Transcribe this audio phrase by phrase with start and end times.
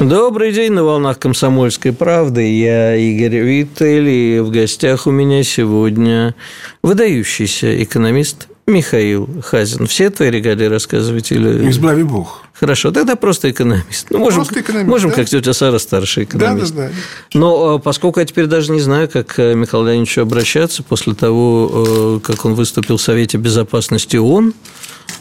[0.00, 2.56] Добрый день на волнах «Комсомольской правды».
[2.56, 6.36] Я Игорь Виттель, и в гостях у меня сегодня
[6.82, 9.86] выдающийся экономист Михаил Хазин.
[9.86, 11.68] Все твои регалии рассказывать или...
[11.68, 12.44] Избрави Бог.
[12.60, 14.08] Хорошо, тогда просто экономист.
[14.10, 15.16] Ну, можем, Просто экономист, можем да?
[15.16, 16.74] как тетя Сара, старший экономист.
[16.74, 17.38] Да, да, да.
[17.38, 22.18] Но э, поскольку я теперь даже не знаю, как к Михаилу Леонидовичу обращаться после того,
[22.18, 24.54] э, как он выступил в Совете Безопасности ООН,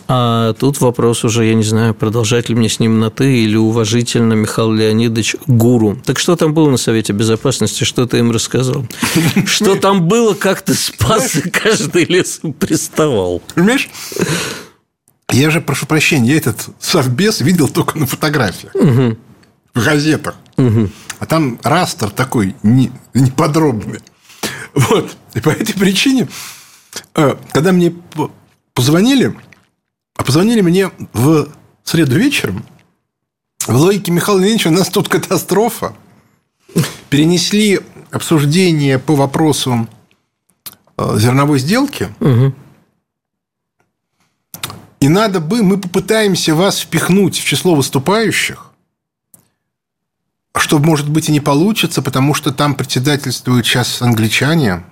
[0.09, 3.57] а тут вопрос уже, я не знаю, продолжать ли мне с ним на «ты» или
[3.57, 5.99] уважительно Михаил Леонидович гуру.
[6.05, 8.85] Так что там было на Совете Безопасности, что ты им рассказал?
[9.45, 13.41] Что там было, как ты спас, и каждый лес приставал?
[13.53, 13.89] Понимаешь?
[15.31, 18.73] Я же, прошу прощения, я этот совбез видел только на фотографиях.
[19.73, 20.35] В газетах.
[21.19, 23.99] А там растер такой не- неподробный.
[24.73, 25.15] Вот.
[25.33, 26.27] И по этой причине,
[27.15, 27.93] э, когда мне
[28.73, 29.35] позвонили,
[30.15, 31.49] а позвонили мне в
[31.83, 32.65] среду вечером,
[33.67, 35.93] в логике Михаила Леонидовича у нас тут катастрофа.
[37.09, 39.87] Перенесли обсуждение по вопросу
[40.97, 42.09] э, зерновой сделки.
[44.99, 48.71] И надо бы, мы попытаемся вас впихнуть в число выступающих,
[50.55, 54.83] что, может быть, и не получится, потому что там председательствуют сейчас англичане,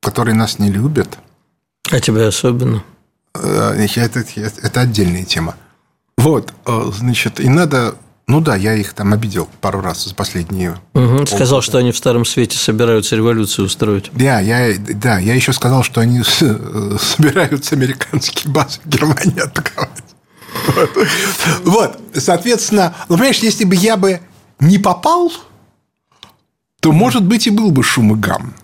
[0.00, 1.18] которые нас не любят.
[1.90, 2.84] А тебя особенно?
[3.34, 5.56] Э, Это, это отдельная тема.
[6.18, 7.96] Вот, э, значит, и надо...
[8.26, 10.76] Ну да, я их там обидел пару раз за последние...
[10.94, 11.26] Мгм.
[11.26, 14.10] Сказал, что они в Старом Свете собираются революцию устроить.
[14.12, 19.90] Да, я, да, я еще сказал, что они э, собираются американские базы в Германии атаковать.
[20.66, 20.90] Вот.
[21.64, 24.20] Вот, соответственно, ну, понимаешь, если бы я бы
[24.58, 25.30] не попал,
[26.80, 28.54] то, может быть, и был бы шум и гам.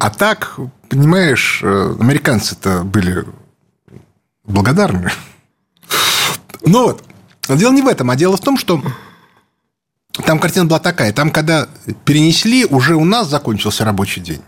[0.00, 0.56] А так,
[0.88, 3.24] понимаешь, э, американцы-то были
[4.44, 5.10] благодарны.
[6.66, 7.02] Ну вот,
[7.48, 8.82] дело не в этом, а дело в том, что
[10.26, 11.12] там картина была такая.
[11.12, 11.68] Там, когда
[12.04, 14.40] перенесли, уже у нас закончился рабочий день.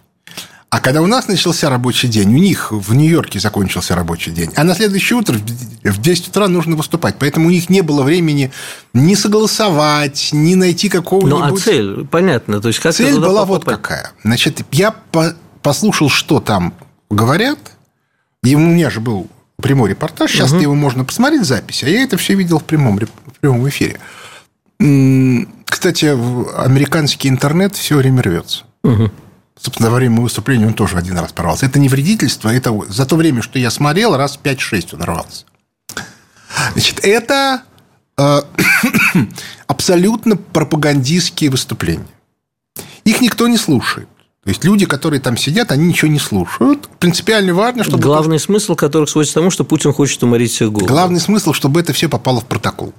[0.68, 4.50] А когда у нас начался рабочий день, у них в Нью-Йорке закончился рабочий день.
[4.56, 5.34] А на следующее утро
[5.84, 7.16] в 10 утра нужно выступать.
[7.18, 8.50] Поэтому у них не было времени
[8.92, 11.38] ни согласовать, ни найти какого-нибудь...
[11.50, 12.60] Ну, а цель, понятно.
[12.60, 13.80] То есть, как Цель была вот попасть?
[13.82, 14.12] какая.
[14.24, 16.74] Значит, я по- послушал, что там
[17.10, 17.58] говорят.
[18.42, 20.30] И у меня же был прямой репортаж.
[20.30, 21.82] Сейчас его можно посмотреть запись.
[21.82, 23.98] А я это все видел в прямом, в прямом эфире.
[24.78, 28.64] Кстати, американский интернет все время рвется.
[29.58, 31.66] Собственно, во время выступления он тоже один раз порвался.
[31.66, 35.46] Это не вредительство, это за то время, что я смотрел, раз 5-6 он рвался.
[36.74, 37.62] Значит, это
[38.18, 38.42] э,
[39.66, 42.06] абсолютно пропагандистские выступления.
[43.04, 44.08] Их никто не слушает.
[44.46, 46.88] То есть люди, которые там сидят, они ничего не слушают.
[47.00, 47.98] Принципиально важно, чтобы...
[47.98, 50.86] Главный смысл которых сводится к тому, что Путин хочет уморить всех голодом.
[50.86, 52.94] Главный смысл, чтобы это все попало в протокол.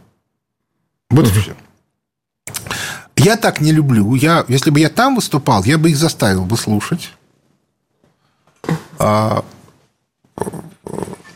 [1.09, 1.55] Вот и все.
[3.15, 4.13] Я так не люблю.
[4.15, 7.13] Я, если бы я там выступал, я бы их заставил бы слушать.
[8.99, 9.45] А,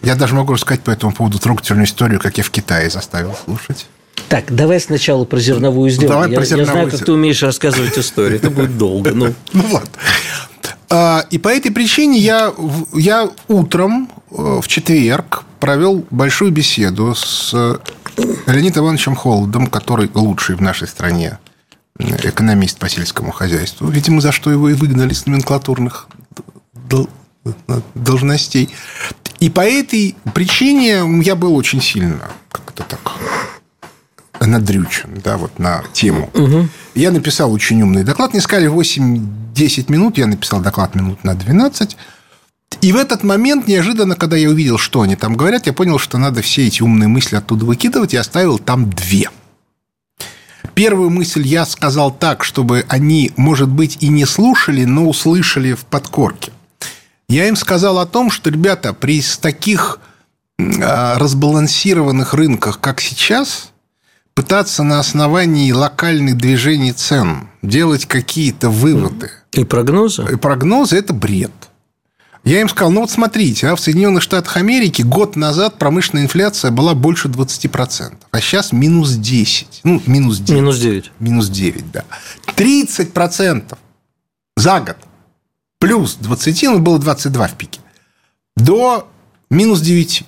[0.02, 3.88] я даже могу рассказать по этому поводу трогательную историю, как я в Китае заставил слушать.
[4.30, 6.14] Так, давай сначала про зерновую сделку.
[6.14, 8.38] давай я, про я знаю, зерновую как ты умеешь рассказывать историю.
[8.38, 9.12] Это будет долго.
[9.12, 9.90] Ну, Ну вот.
[10.90, 12.54] А, И по этой причине я,
[12.94, 17.78] я утром э, в четверг провел большую беседу с э,
[18.48, 21.40] Леонидом Ивановичем Холодом, который лучший в нашей стране
[22.00, 23.88] э, экономист по сельскому хозяйству.
[23.88, 26.08] Видимо, за что его и выгнали с номенклатурных
[26.74, 27.10] дол-
[27.96, 28.70] должностей.
[29.40, 32.20] И по этой причине я был очень сильно
[32.52, 33.00] как-то так
[34.46, 36.30] надрючен, да, вот на тему.
[36.96, 38.34] Я написал очень умный доклад.
[38.34, 40.18] Мне сказали 8-10 минут.
[40.18, 41.98] Я написал доклад минут на 12.
[42.82, 46.18] И в этот момент, неожиданно, когда я увидел, что они там говорят, я понял, что
[46.18, 49.30] надо все эти умные мысли оттуда выкидывать, и оставил там две.
[50.74, 55.86] Первую мысль я сказал так, чтобы они, может быть, и не слушали, но услышали в
[55.86, 56.52] подкорке.
[57.28, 60.00] Я им сказал о том, что, ребята, при таких
[60.82, 63.71] а, разбалансированных рынках, как сейчас,
[64.42, 70.26] пытаться на основании локальных движений цен делать какие-то выводы и прогнозы?
[70.32, 71.52] и прогнозы– это бред.
[72.44, 76.72] Я им сказал, ну вот смотрите, а в Соединенных Штатах Америки год назад промышленная инфляция
[76.72, 79.82] была больше 20%, а сейчас минус 10.
[79.84, 80.60] Ну, минус 9.
[80.60, 81.12] Минус 9.
[81.20, 82.04] Минус 9, да.
[82.56, 83.78] 30%
[84.58, 84.98] за год.
[85.80, 87.80] Плюс 20, ну, было 22 в пике.
[88.58, 89.08] До
[89.52, 90.24] минус 9.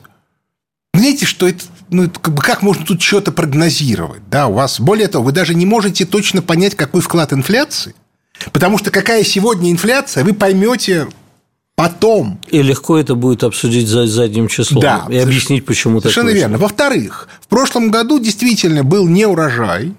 [0.93, 4.21] Знаете, что это, ну, как, бы, как можно тут что-то прогнозировать?
[4.29, 7.95] Да, у вас, более того, вы даже не можете точно понять, какой вклад инфляции.
[8.51, 11.07] Потому что какая сегодня инфляция, вы поймете
[11.75, 12.39] потом.
[12.49, 14.81] И легко это будет обсудить за задним числом.
[14.81, 16.57] Да, и объяснить, почему так Совершенно верно.
[16.57, 19.93] Во-вторых, в прошлом году действительно был не урожай,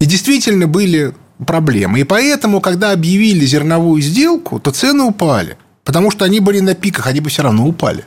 [0.00, 1.14] и действительно были
[1.46, 2.00] проблемы.
[2.00, 5.56] И поэтому, когда объявили зерновую сделку, то цены упали.
[5.84, 8.04] Потому что они были на пиках, они бы все равно упали.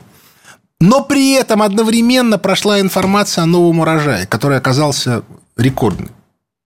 [0.82, 5.22] Но при этом одновременно прошла информация о новом урожае, который оказался
[5.56, 6.10] рекордным.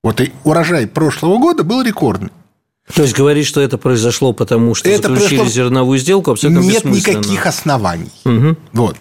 [0.03, 2.31] Вот и урожай прошлого года был рекордный.
[2.95, 5.53] То есть говорить, что это произошло потому, что это заключили произошло...
[5.53, 8.11] зерновую сделку, абсолютно Нет никаких оснований.
[8.25, 8.57] Угу.
[8.73, 8.97] Вот.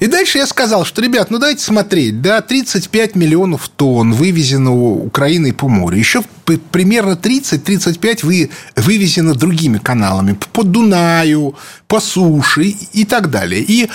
[0.00, 5.52] И дальше я сказал, что, ребят, ну дайте смотреть, да, 35 миллионов тонн вывезено Украиной
[5.52, 5.96] по морю.
[5.96, 6.22] Еще
[6.70, 11.54] примерно 30-35 вы, вывезено другими каналами, по Дунаю,
[11.88, 13.62] по суше и так далее.
[13.62, 13.88] И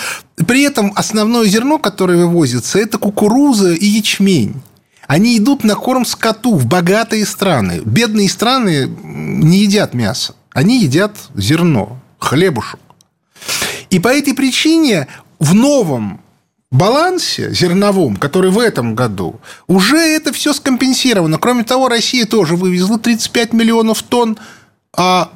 [0.46, 4.62] при этом основное зерно, которое вывозится, это кукуруза и ячмень.
[5.08, 7.82] Они идут на корм скоту в богатые страны.
[7.86, 10.36] Бедные страны не едят мясо.
[10.52, 12.80] Они едят зерно, хлебушек.
[13.90, 15.08] И по этой причине
[15.40, 16.22] в новом
[16.72, 21.38] балансе зерновом, который в этом году, уже это все скомпенсировано.
[21.38, 24.38] Кроме того, Россия тоже вывезла 35 миллионов тонн,
[24.96, 25.32] а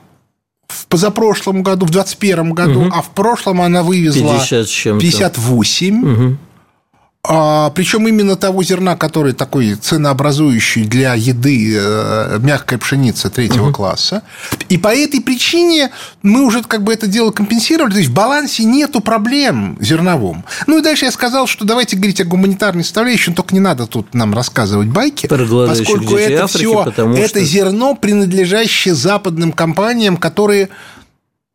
[0.68, 2.90] в позапрошлом году, в 2021 году, угу.
[2.94, 4.68] а в прошлом она вывезла 50
[5.00, 6.04] 58.
[6.04, 6.38] Угу.
[7.24, 13.74] А, причем именно того зерна, который такой ценообразующий для еды э, мягкая пшеница третьего угу.
[13.74, 14.24] класса.
[14.70, 15.92] И по этой причине
[16.24, 17.92] мы уже как бы это дело компенсировали.
[17.92, 20.46] То есть в балансе нету проблем зерновом.
[20.66, 24.16] Ну и дальше я сказал, что давайте говорить о гуманитарной составляющей, только не надо тут
[24.16, 26.84] нам рассказывать байки, поскольку это Африки, все
[27.18, 27.46] это что...
[27.46, 30.70] зерно, принадлежащее западным компаниям, которые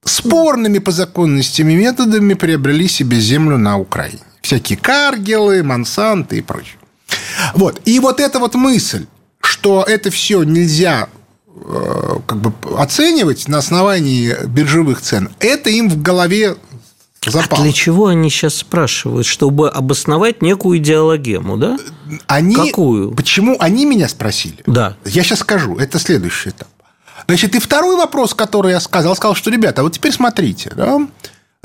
[0.04, 6.78] спорными по законностями методами приобрели себе землю на Украине всякие Каргелы, Монсанты и прочее.
[7.54, 7.80] Вот.
[7.84, 9.06] И вот эта вот мысль,
[9.40, 11.08] что это все нельзя
[11.48, 16.56] э, как бы оценивать на основании биржевых цен, это им в голове
[17.26, 17.60] запало.
[17.60, 19.26] А для чего они сейчас спрашивают?
[19.26, 21.78] Чтобы обосновать некую идеологему, да?
[22.26, 23.10] Они, Какую?
[23.12, 24.58] Почему они меня спросили?
[24.66, 24.96] Да.
[25.04, 25.76] Я сейчас скажу.
[25.76, 26.68] Это следующий этап.
[27.26, 31.00] Значит, и второй вопрос, который я сказал, сказал, что, ребята, вот теперь смотрите, да,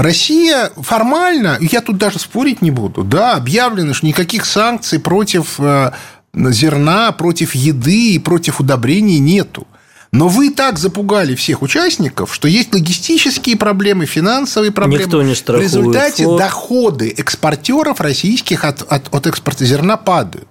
[0.01, 5.92] Россия формально, я тут даже спорить не буду, да, объявлено, что никаких санкций против э,
[6.33, 9.68] зерна, против еды и против удобрений нету.
[10.12, 15.06] Но вы так запугали всех участников, что есть логистические проблемы, финансовые проблемы.
[15.06, 15.71] Никто не страхует.
[15.71, 16.39] В результате флот.
[16.39, 20.48] доходы экспортеров российских от, от, от экспорта зерна падают.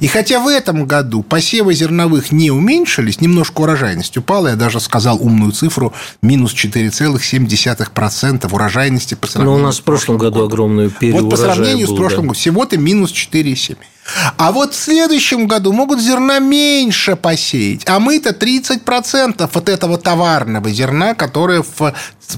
[0.00, 5.18] И хотя в этом году посевы зерновых не уменьшились, немножко урожайность упала, я даже сказал
[5.20, 5.92] умную цифру,
[6.22, 10.46] минус 4,7% урожайности по сравнению Но у нас в прошлом году году.
[10.46, 12.28] огромную переурожай Вот по сравнению был, с прошлым да.
[12.28, 13.76] годом всего-то минус 4,7%.
[14.36, 17.82] А вот в следующем году могут зерна меньше посеять.
[17.86, 21.64] А мы-то 30% от этого товарного зерна, которое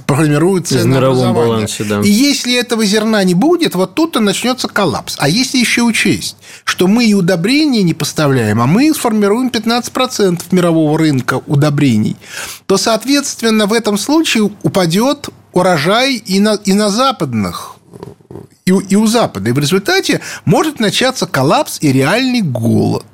[0.06, 1.34] формирует ценообразование.
[1.34, 2.00] балансе, да.
[2.02, 5.16] И если этого зерна не будет, вот тут-то начнется коллапс.
[5.18, 10.98] А если еще учесть, что мы и удобрения не поставляем, а мы сформируем 15% мирового
[10.98, 12.16] рынка удобрений,
[12.66, 17.76] то, соответственно, в этом случае упадет урожай и на, и на западных
[18.64, 19.50] и, и у Запада.
[19.50, 23.04] И в результате может начаться коллапс и реальный голод.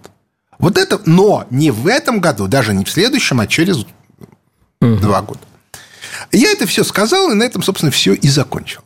[0.59, 3.87] Вот это, но не в этом году, даже не в следующем, а через угу.
[4.97, 5.41] два года.
[6.33, 8.85] Я это все сказал, и на этом, собственно, все и закончилось.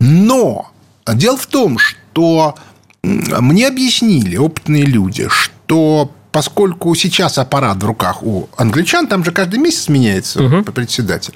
[0.00, 0.70] Но
[1.06, 2.56] дело в том, что
[3.02, 9.58] мне объяснили опытные люди, что поскольку сейчас аппарат в руках у англичан, там же каждый
[9.58, 10.70] месяц меняется угу.
[10.70, 11.32] председатель,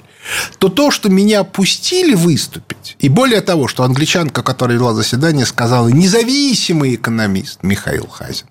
[0.59, 5.87] то то, что меня пустили выступить, и более того, что англичанка, которая вела заседание, сказала
[5.87, 8.45] независимый экономист Михаил Хазин.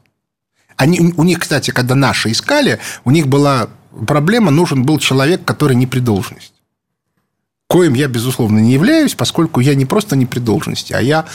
[0.75, 3.69] Они, у них, кстати, когда наши искали, у них была
[4.09, 6.55] проблема, нужен был человек, который не при должности
[7.69, 11.27] коим я, безусловно, не являюсь, поскольку я не просто не при должности, а я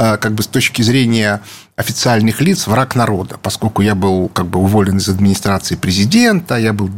[0.00, 1.42] как бы с точки зрения
[1.76, 6.90] официальных лиц враг народа, поскольку я был как бы уволен из администрации президента, я был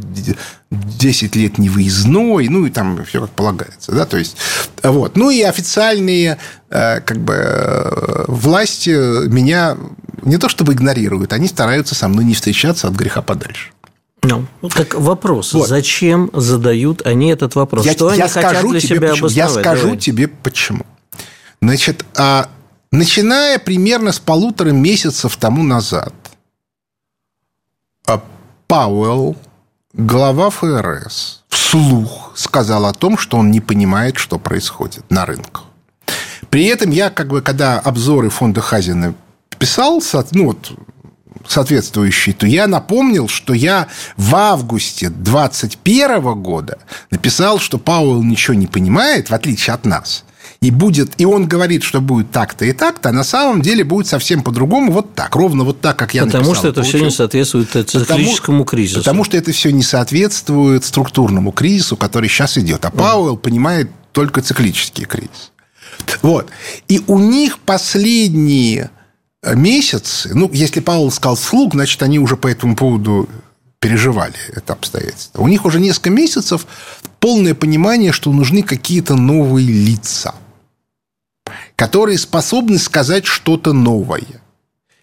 [0.71, 4.37] 10 лет невыездной, ну и там все как полагается, да, то есть
[4.81, 6.37] вот, ну и официальные
[6.69, 9.77] э, как бы э, власти меня
[10.21, 13.71] не то чтобы игнорируют, они стараются со мной не встречаться от греха подальше.
[14.23, 15.67] Ну, как вопрос, вот.
[15.67, 17.85] зачем задают они этот вопрос?
[17.85, 19.29] Я, Что я они скажу хотят для тебе себя почему.
[19.29, 19.97] Я скажу Давай.
[19.97, 20.85] тебе почему.
[21.61, 22.49] Значит, а
[22.93, 26.13] начиная примерно с полутора месяцев тому назад,
[28.05, 28.23] а
[28.67, 29.35] Пауэлл
[29.93, 35.65] глава ФРС вслух сказал о том, что он не понимает, что происходит на рынках.
[36.49, 39.15] При этом я, как бы, когда обзоры фонда Хазина
[39.57, 40.73] писал, ну, вот,
[41.47, 46.77] соответствующий, то я напомнил, что я в августе 2021 года
[47.09, 50.25] написал, что Пауэлл ничего не понимает, в отличие от нас.
[50.63, 54.07] И будет, и он говорит, что будет так-то и так-то, а на самом деле будет
[54.07, 56.53] совсем по-другому, вот так, ровно вот так, как я потому написал.
[56.53, 56.99] Потому что это получил.
[56.99, 58.99] все не соответствует циклическому кризису.
[58.99, 62.85] Потому что это все не соответствует структурному кризису, который сейчас идет.
[62.85, 65.51] А Пауэлл понимает только циклический кризис.
[66.21, 66.47] Вот.
[66.87, 68.89] И у них последние
[69.43, 73.27] месяцы, ну, если Павел сказал слуг, значит, они уже по этому поводу
[73.79, 75.41] переживали это обстоятельство.
[75.41, 76.65] У них уже несколько месяцев
[77.19, 80.35] полное понимание, что нужны какие-то новые лица,
[81.83, 84.41] которые способны сказать что-то новое.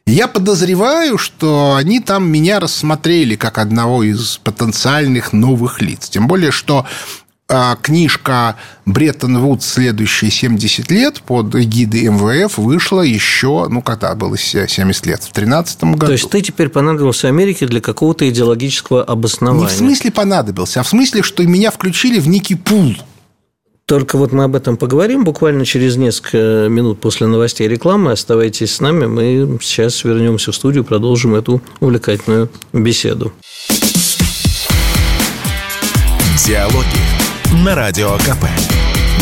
[0.06, 6.08] я подозреваю, что они там меня рассмотрели как одного из потенциальных новых лиц.
[6.08, 6.86] Тем более, что
[7.50, 8.56] а книжка
[8.86, 15.18] Бреттон Вуд «Следующие 70 лет» под эгидой МВФ вышла еще, ну, когда было 70 лет,
[15.18, 16.06] в 2013 году.
[16.06, 19.66] То есть ты теперь понадобился Америке для какого-то идеологического обоснования?
[19.66, 22.96] Не в смысле понадобился, а в смысле, что меня включили в некий пул.
[23.90, 28.12] Только вот мы об этом поговорим буквально через несколько минут после новостей и рекламы.
[28.12, 33.32] Оставайтесь с нами, мы сейчас вернемся в студию, продолжим эту увлекательную беседу.
[36.46, 38.46] Диалоги на Радио КП.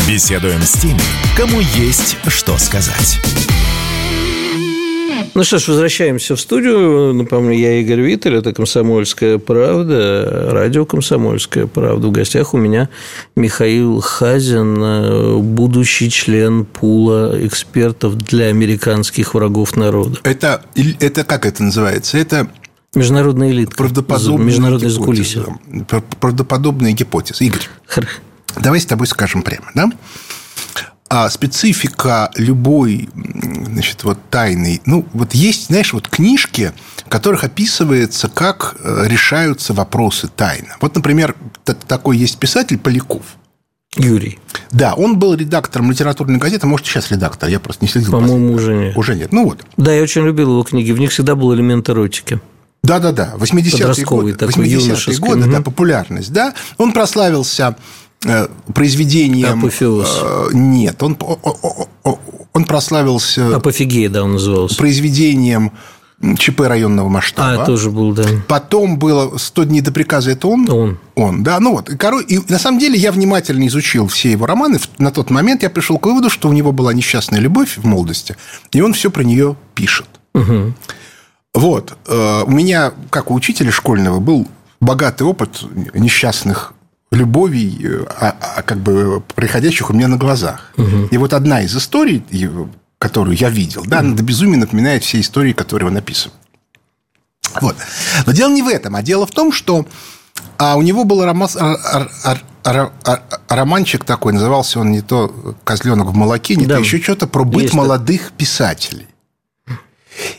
[0.07, 1.01] Беседуем с теми,
[1.35, 3.17] кому есть что сказать.
[5.33, 7.13] Ну что ж, возвращаемся в студию.
[7.13, 12.07] Напомню, я Игорь Виттель, это «Комсомольская правда», радио «Комсомольская правда».
[12.07, 12.89] В гостях у меня
[13.35, 20.17] Михаил Хазин, будущий член пула экспертов для американских врагов народа.
[20.23, 20.63] Это,
[20.99, 22.17] это как это называется?
[22.17, 22.47] Это
[22.95, 23.75] Международная элита.
[23.75, 25.45] Правдоподобная Международная закулисье.
[26.19, 27.43] Правдоподобная гипотеза.
[27.43, 27.67] Игорь,
[28.59, 29.91] давай с тобой скажем прямо, да?
[31.09, 38.29] А специфика любой, значит, вот тайной, ну, вот есть, знаешь, вот книжки, в которых описывается,
[38.29, 40.77] как э, решаются вопросы тайно.
[40.79, 41.35] Вот, например,
[41.87, 43.23] такой есть писатель Поляков.
[43.95, 44.37] Юрий.
[44.71, 48.11] Да, он был редактором литературной газеты, может, сейчас редактор, я просто не следил.
[48.11, 48.95] По-моему, уже нет.
[48.95, 49.65] Уже нет, ну вот.
[49.77, 52.39] Да, я очень любил его книги, в них всегда был элемент эротики.
[52.83, 53.33] Да, да, да.
[53.35, 54.31] 80-е годы.
[54.33, 55.51] 80-е годы, угу.
[55.51, 56.53] да, популярность, да.
[56.77, 57.75] Он прославился
[58.73, 59.59] произведением...
[59.59, 60.19] Апофеоз.
[60.21, 61.17] Э, нет, он,
[62.53, 63.55] он прославился...
[63.55, 64.77] Апофигея, да, он назывался.
[64.77, 65.71] Произведением
[66.37, 67.63] ЧП районного масштаба.
[67.63, 68.25] А, тоже был, да.
[68.47, 70.69] Потом было «100 дней до приказа»– это он?
[70.69, 70.99] Он.
[71.15, 71.59] Он, да.
[71.61, 71.95] Ну вот, и,
[72.35, 74.79] и на самом деле я внимательно изучил все его романы.
[74.97, 78.35] На тот момент я пришел к выводу, что у него была несчастная любовь в молодости,
[78.73, 80.07] и он все про нее пишет.
[80.33, 80.73] Угу.
[81.53, 81.97] Вот.
[82.07, 84.45] Э, у меня, как у учителя школьного, был
[84.81, 85.61] богатый опыт
[85.93, 86.73] несчастных
[87.11, 90.71] любовей, э, а, а, как бы приходящих у меня на глазах.
[90.77, 91.07] Угу.
[91.11, 92.23] И вот одна из историй,
[92.99, 96.37] которую я видел, да, она до безумия напоминает все истории, которые он описывает.
[97.61, 97.75] Вот.
[98.25, 99.85] Но дело не в этом, а дело в том, что
[100.57, 101.49] а у него был роман,
[103.47, 106.75] романчик такой, назывался он не то «Козленок в молоке», не да.
[106.75, 109.07] то еще что-то про быт Есть молодых писателей.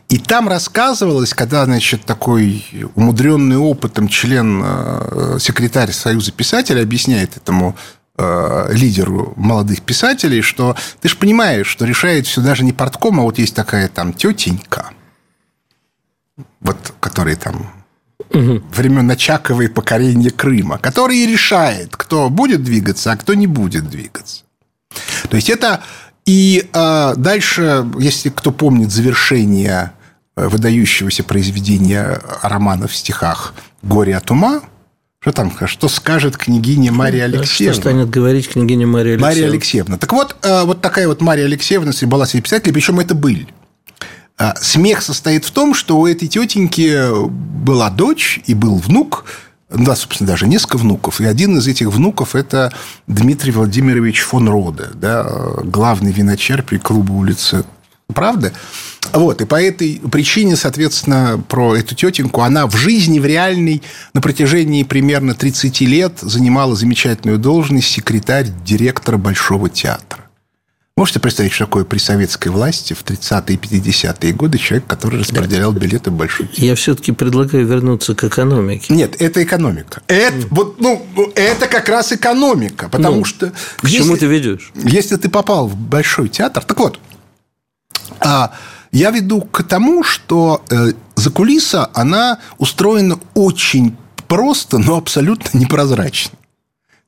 [0.09, 7.76] И там рассказывалось, когда, значит, такой умудренный опытом член, э, секретарь Союза писателей объясняет этому
[8.16, 13.23] э, лидеру молодых писателей, что ты же понимаешь, что решает все даже не портком, а
[13.23, 14.90] вот есть такая там тетенька,
[16.61, 17.70] вот, которая там
[18.30, 18.62] угу.
[18.73, 23.88] времен Очакова и покорения Крыма, который и решает, кто будет двигаться, а кто не будет
[23.88, 24.44] двигаться.
[25.28, 25.82] То есть это
[26.30, 29.90] и а, дальше, если кто помнит завершение
[30.37, 34.60] э, выдающегося произведения романа в стихах «Горе от ума»,
[35.18, 37.72] что там, что скажет княгиня Мария Алексеевна?
[37.72, 39.26] Что станет говорить княгиня Мария Алексеевна?
[39.26, 39.99] Мария Алексеевна.
[39.99, 43.49] Так вот, э, вот такая вот Мария Алексеевна была среди писателей, причем это были.
[44.38, 49.25] А, смех состоит в том, что у этой тетеньки была дочь и был внук,
[49.70, 51.20] да, собственно, даже несколько внуков.
[51.20, 52.72] И один из этих внуков– это
[53.06, 55.24] Дмитрий Владимирович фон Роде, да,
[55.62, 57.64] главный виночерпий клуба улицы
[58.14, 58.52] Правда?
[59.12, 63.82] Вот, и по этой причине, соответственно, про эту тетеньку, она в жизни, в реальной,
[64.14, 70.29] на протяжении примерно 30 лет занимала замечательную должность секретарь директора Большого театра.
[71.00, 75.73] Можете представить, что такое при советской власти в 30-е и 50-е годы человек, который распределял
[75.73, 78.92] билеты в большой Я все-таки предлагаю вернуться к экономике.
[78.92, 80.02] Нет, это экономика.
[80.09, 80.47] Это, mm.
[80.50, 81.02] вот, ну,
[81.35, 83.50] это как раз экономика, потому ну, что...
[83.78, 84.73] К если, чему ты ведешь?
[84.75, 86.62] Если ты попал в большой театр...
[86.64, 87.00] Так вот,
[88.19, 88.52] а,
[88.92, 93.97] я веду к тому, что э, за кулиса, она устроена очень
[94.28, 96.37] просто, но абсолютно непрозрачно.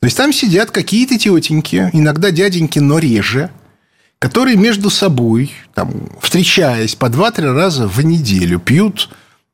[0.01, 3.51] То есть там сидят какие-то тетеньки, иногда дяденьки, но реже,
[4.23, 9.09] которые между собой, там, встречаясь по 2-3 раза в неделю, пьют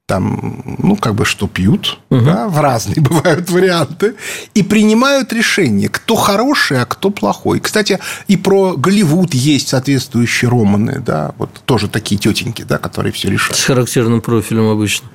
[0.04, 2.22] там, ну, как бы что пьют, угу.
[2.22, 4.14] да, в разные бывают варианты,
[4.52, 7.60] и принимают решение, кто хороший, а кто плохой.
[7.60, 13.30] Кстати, и про Голливуд есть соответствующие романы, да, вот тоже такие тетеньки, да, которые все
[13.30, 13.56] решают.
[13.56, 15.08] С характерным профилем обычно.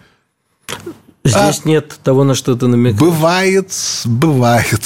[1.25, 2.99] Здесь а, нет того, на что ты намекаешь.
[2.99, 3.71] Бывает,
[4.05, 4.81] бывает.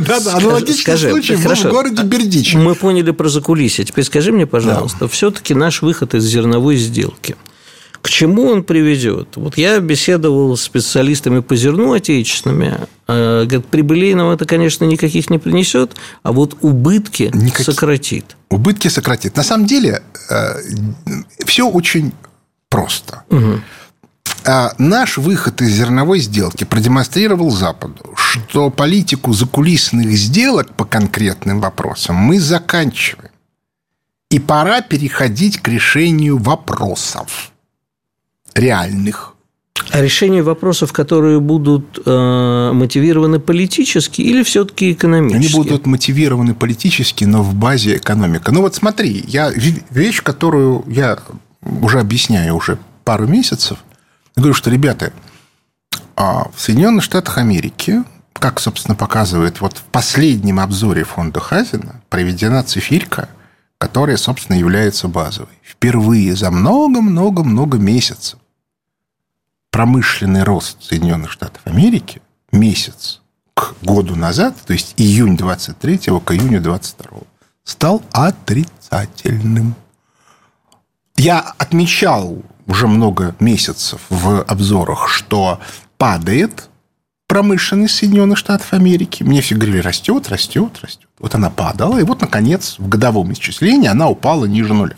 [0.00, 2.60] Да-да, аналогичный случай хорошо, в городе Бердичев.
[2.60, 3.84] Мы поняли про закулисье.
[3.84, 7.36] Теперь скажи мне, пожалуйста, все-таки наш выход из зерновой сделки–
[8.02, 9.30] к чему он приведет?
[9.36, 12.78] Вот я беседовал с специалистами по зерну отечественными.
[13.06, 17.66] А, говорят, прибылей нам это, конечно, никаких не принесет, а вот убытки Никак...
[17.66, 18.36] сократит.
[18.50, 19.36] Убытки сократит.
[19.36, 20.54] На самом деле э,
[21.44, 22.12] все очень
[22.68, 23.24] просто.
[23.30, 23.60] Угу.
[24.78, 32.40] Наш выход из зерновой сделки продемонстрировал Западу, что политику закулисных сделок по конкретным вопросам мы
[32.40, 33.30] заканчиваем.
[34.30, 37.52] И пора переходить к решению вопросов
[38.54, 39.34] реальных.
[39.90, 45.54] А решение вопросов, которые будут э, мотивированы политически или все-таки экономически?
[45.54, 48.50] Они будут мотивированы политически, но в базе экономика.
[48.50, 49.50] Ну вот смотри, я
[49.90, 51.18] вещь, которую я
[51.62, 53.78] уже объясняю уже пару месяцев,
[54.38, 55.12] я говорю, что, ребята,
[56.14, 58.04] а в Соединенных Штатах Америки,
[58.34, 63.28] как, собственно, показывает вот в последнем обзоре фонда Хазина, проведена цифирка,
[63.78, 65.50] которая, собственно, является базовой.
[65.64, 68.38] Впервые за много-много-много месяцев
[69.72, 73.20] промышленный рост Соединенных Штатов Америки месяц
[73.54, 77.22] к году назад, то есть июнь 23 к июню 22
[77.64, 79.74] стал отрицательным.
[81.16, 85.60] Я отмечал уже много месяцев в обзорах, что
[85.96, 86.68] падает
[87.26, 89.22] промышленность Соединенных Штатов Америки.
[89.22, 91.08] Мне все говорили, растет, растет, растет.
[91.18, 94.94] Вот она падала, и вот, наконец, в годовом исчислении она упала ниже нуля.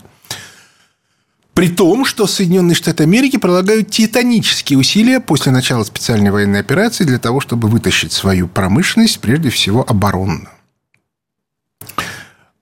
[1.53, 7.19] При том, что Соединенные Штаты Америки прилагают титанические усилия после начала специальной военной операции для
[7.19, 10.47] того, чтобы вытащить свою промышленность, прежде всего оборонную.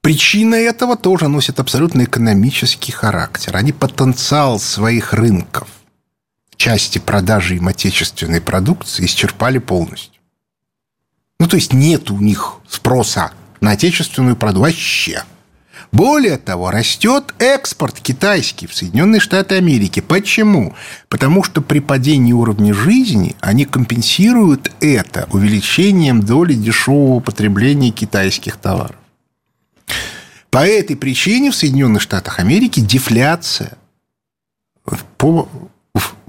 [0.02, 3.56] Причина этого тоже носит абсолютно экономический характер.
[3.56, 5.68] Они потенциал своих рынков
[6.60, 10.22] части продажи им отечественной продукции исчерпали полностью.
[11.40, 13.32] Ну, то есть нет у них спроса
[13.62, 15.24] на отечественную продукцию вообще.
[15.94, 20.02] Более того, растет экспорт китайский в Соединенные Штаты Америки.
[20.02, 20.76] Почему?
[21.08, 28.99] Потому что при падении уровня жизни они компенсируют это увеличением доли дешевого потребления китайских товаров.
[30.50, 33.78] По этой причине в Соединенных Штатах Америки дефляция
[35.18, 35.48] по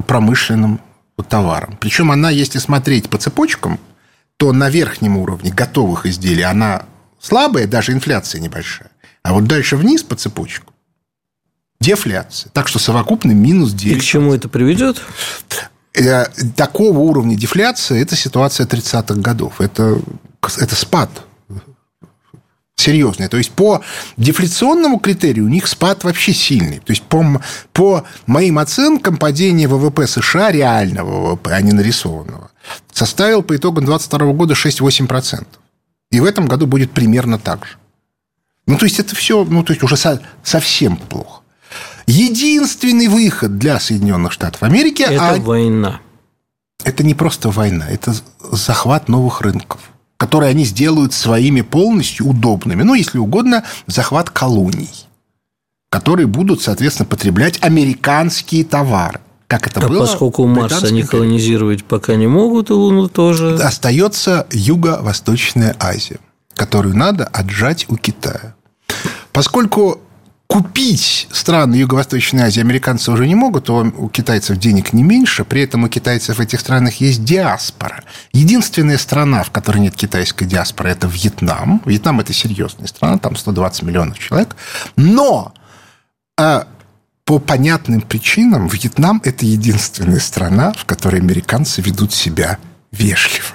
[0.07, 0.81] промышленным
[1.29, 1.77] товарам.
[1.81, 3.79] Причем она, если смотреть по цепочкам,
[4.37, 6.87] то на верхнем уровне готовых изделий она
[7.21, 8.91] слабая, даже инфляция небольшая.
[9.23, 10.73] А вот дальше вниз по цепочку
[11.81, 12.51] дефляция.
[12.53, 13.97] Так что совокупный минус 9.
[13.97, 15.03] И к чему это приведет?
[15.95, 16.25] Э,
[16.57, 19.61] такого уровня дефляции– это ситуация 30-х годов.
[19.61, 20.01] Это,
[20.59, 21.11] это спад
[22.81, 23.29] серьезный.
[23.29, 23.83] То есть по
[24.17, 26.79] дефляционному критерию у них спад вообще сильный.
[26.79, 27.41] То есть по,
[27.73, 32.51] по моим оценкам падение ВВП США, реального ВВП, а не нарисованного,
[32.93, 35.47] составил по итогам 2022 года 6-8%.
[36.11, 37.73] И в этом году будет примерно так же.
[38.67, 41.43] Ну, то есть, это все, ну, то есть, уже со, совсем плохо.
[42.07, 45.03] Единственный выход для Соединенных Штатов Америки...
[45.03, 45.37] Это а...
[45.37, 46.01] война.
[46.85, 49.90] Это не просто война, это захват новых рынков,
[50.21, 52.83] которые они сделают своими полностью удобными.
[52.83, 54.91] Ну, если угодно, захват колоний,
[55.89, 59.21] которые будут, соответственно, потреблять американские товары.
[59.47, 60.01] Как это а было?
[60.01, 63.55] поскольку Марс они колонизировать пока не могут, и Луну тоже...
[63.55, 66.19] Остается Юго-Восточная Азия,
[66.55, 68.55] которую надо отжать у Китая.
[69.33, 70.03] Поскольку
[70.51, 75.85] купить страны Юго-Восточной Азии американцы уже не могут, у китайцев денег не меньше, при этом
[75.85, 78.03] у китайцев в этих странах есть диаспора.
[78.33, 81.81] Единственная страна, в которой нет китайской диаспоры, это Вьетнам.
[81.85, 84.57] Вьетнам– это серьезная страна, там 120 миллионов человек.
[84.97, 85.55] Но
[86.37, 86.67] а,
[87.25, 92.59] по понятным причинам Вьетнам– это единственная страна, в которой американцы ведут себя
[92.91, 93.55] вежливо.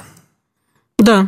[0.98, 1.28] Да,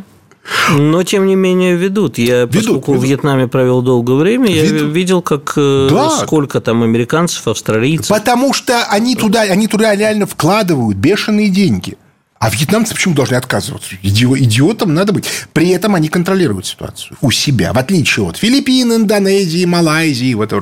[0.70, 2.18] но, тем не менее, ведут.
[2.18, 3.04] Я, ведут, поскольку ведут.
[3.04, 4.80] в Вьетнаме провел долгое время, ведут.
[4.80, 6.10] я видел, как э, да.
[6.10, 8.08] сколько там американцев, австралийцев.
[8.08, 11.96] Потому что они туда, они туда реально вкладывают бешеные деньги.
[12.38, 13.96] А вьетнамцы почему должны отказываться?
[14.02, 15.26] Идиотам надо быть.
[15.52, 20.34] При этом они контролируют ситуацию у себя, в отличие от Филиппин, Индонезии, Малайзии.
[20.34, 20.52] Вот.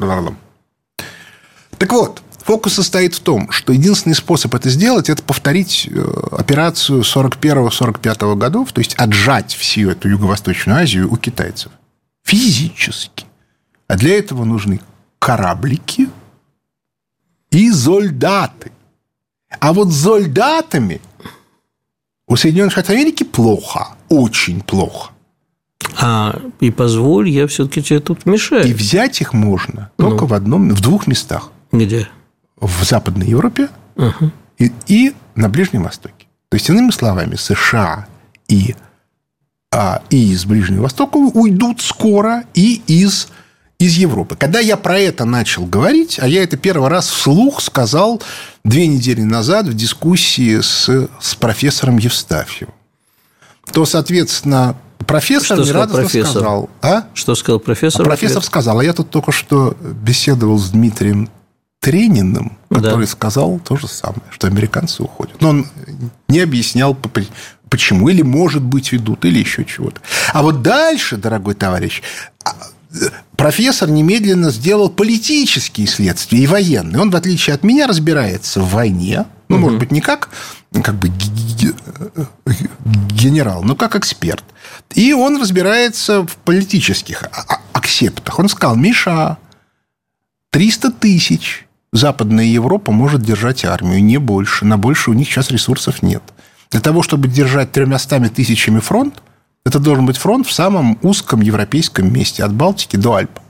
[1.78, 7.00] Так вот, фокус состоит в том, что единственный способ это сделать, это повторить э, операцию
[7.00, 11.72] 41-45 годов, то есть отжать всю эту Юго-Восточную Азию у китайцев.
[12.22, 13.26] Физически.
[13.88, 14.80] А для этого нужны
[15.18, 16.08] кораблики
[17.50, 18.70] и зольдаты.
[19.58, 21.00] А вот с зольдатами
[22.28, 25.10] у Соединенных Штатов Америки плохо, очень плохо.
[26.00, 28.68] А, и позволь, я все-таки тебе тут мешаю.
[28.68, 30.26] И взять их можно только ну.
[30.26, 31.50] в одном, в двух местах.
[31.72, 32.08] Где?
[32.58, 34.30] В Западной Европе угу.
[34.58, 36.26] и, и на Ближнем Востоке.
[36.48, 38.06] То есть, иными словами, США
[38.48, 38.74] и,
[39.72, 43.28] а, и из Ближнего Востока уйдут скоро и из
[43.78, 44.36] из Европы.
[44.36, 48.22] Когда я про это начал говорить, а я это первый раз вслух сказал
[48.64, 52.74] две недели назад в дискуссии с, с профессором Евстафьевым,
[53.72, 56.30] то, соответственно, профессор что нерадостно профессор?
[56.30, 56.70] сказал.
[56.80, 57.04] А?
[57.12, 58.02] Что сказал профессор?
[58.02, 61.28] А профессор сказал, а я тут только что беседовал с Дмитрием
[61.86, 63.12] Трениным, который да.
[63.12, 65.40] сказал то же самое, что американцы уходят.
[65.40, 65.66] Но он
[66.26, 66.96] не объяснял,
[67.70, 70.00] почему, или, может быть, ведут, или еще чего-то.
[70.32, 72.02] А вот дальше, дорогой товарищ,
[72.44, 72.56] а,
[73.36, 77.00] профессор немедленно сделал политические следствия и военные.
[77.00, 79.24] Он, в отличие от меня, разбирается в войне.
[79.48, 79.64] Ну, угу.
[79.66, 80.30] может быть, не как,
[80.82, 81.08] как бы
[83.12, 84.42] генерал, но как эксперт.
[84.96, 87.22] И он разбирается в политических
[87.72, 88.40] аксептах.
[88.40, 89.38] Он сказал, Миша,
[90.50, 91.65] 300 тысяч
[91.96, 94.66] Западная Европа может держать армию, не больше.
[94.66, 96.22] На больше у них сейчас ресурсов нет.
[96.70, 99.22] Для того, чтобы держать тремястами тысячами фронт,
[99.64, 103.40] это должен быть фронт в самом узком европейском месте, от Балтики до Альп.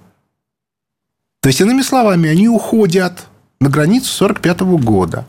[1.43, 3.27] То есть, иными словами, они уходят
[3.61, 5.27] на границу 1945 года.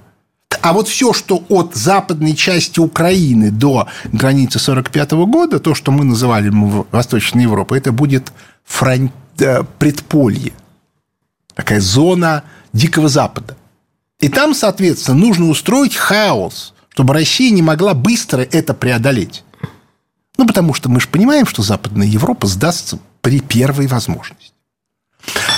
[0.62, 6.06] А вот все, что от западной части Украины до границы 1945 года, то, что мы
[6.06, 6.52] называли
[6.92, 8.32] Восточной Европой, это будет
[8.64, 10.54] фронт, э, предполье.
[11.58, 13.58] Такая зона Дикого Запада.
[14.20, 19.44] И там, соответственно, нужно устроить хаос, чтобы Россия не могла быстро это преодолеть.
[20.38, 24.52] Ну, потому что мы же понимаем, что Западная Европа сдастся при первой возможности.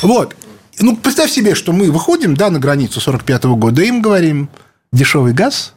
[0.02, 0.38] Вот.
[0.80, 4.50] Ну, представь себе, что мы выходим да, на границу 45 -го года, и им говорим,
[4.94, 5.74] дешевый газ,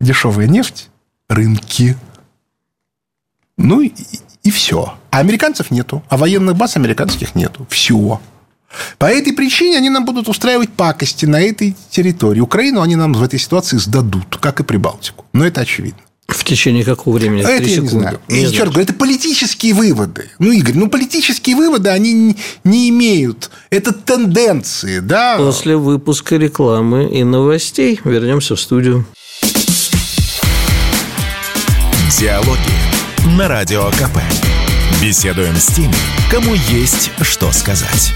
[0.00, 0.88] дешевая нефть,
[1.28, 1.98] рынки.
[3.58, 3.92] Ну, и,
[4.44, 4.94] и все.
[5.10, 6.02] А американцев нету.
[6.08, 7.66] А военных баз американских нету.
[7.68, 8.18] Все.
[8.98, 12.40] По этой причине они нам будут устраивать пакости на этой территории.
[12.40, 15.24] Украину они нам в этой ситуации сдадут, как и Прибалтику.
[15.32, 16.00] Но это очевидно.
[16.28, 17.42] В течение какого времени?
[17.42, 18.20] А это я не знаю.
[18.28, 20.30] Не и еще раз говорю, это политические выводы.
[20.38, 23.50] Ну, Игорь, ну, политические выводы, они не, не имеют.
[23.70, 25.36] Это тенденции, да?
[25.36, 29.04] После выпуска рекламы и новостей вернемся в студию.
[32.18, 34.18] Диалоги на Радио КП.
[35.02, 35.94] Беседуем с теми,
[36.30, 38.12] кому есть что сказать.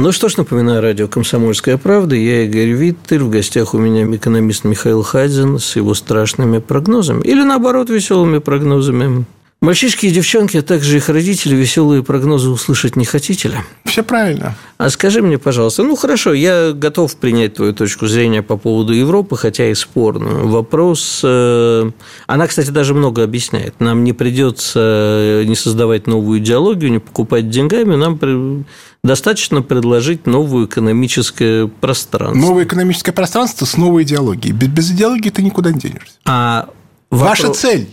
[0.00, 2.14] Ну что ж, напоминаю, радио «Комсомольская правда».
[2.14, 3.24] Я Игорь Виттель.
[3.24, 7.20] В гостях у меня экономист Михаил Хадзин с его страшными прогнозами.
[7.22, 9.24] Или, наоборот, веселыми прогнозами.
[9.60, 13.56] Мальчишки и девчонки, а также их родители веселые прогнозы услышать не хотите ли?
[13.86, 14.54] Все правильно.
[14.76, 19.36] А скажи мне, пожалуйста, ну хорошо, я готов принять твою точку зрения по поводу Европы,
[19.36, 20.46] хотя и спорную.
[20.46, 21.90] Вопрос, э,
[22.28, 23.80] она, кстати, даже много объясняет.
[23.80, 28.64] Нам не придется не создавать новую идеологию, не покупать деньгами, нам
[29.02, 32.38] достаточно предложить новое экономическое пространство.
[32.38, 34.54] Новое экономическое пространство с новой идеологией.
[34.54, 36.14] Без, без идеологии ты никуда не денешься.
[36.24, 36.68] А
[37.10, 37.58] Ваша вопрос...
[37.58, 37.88] цель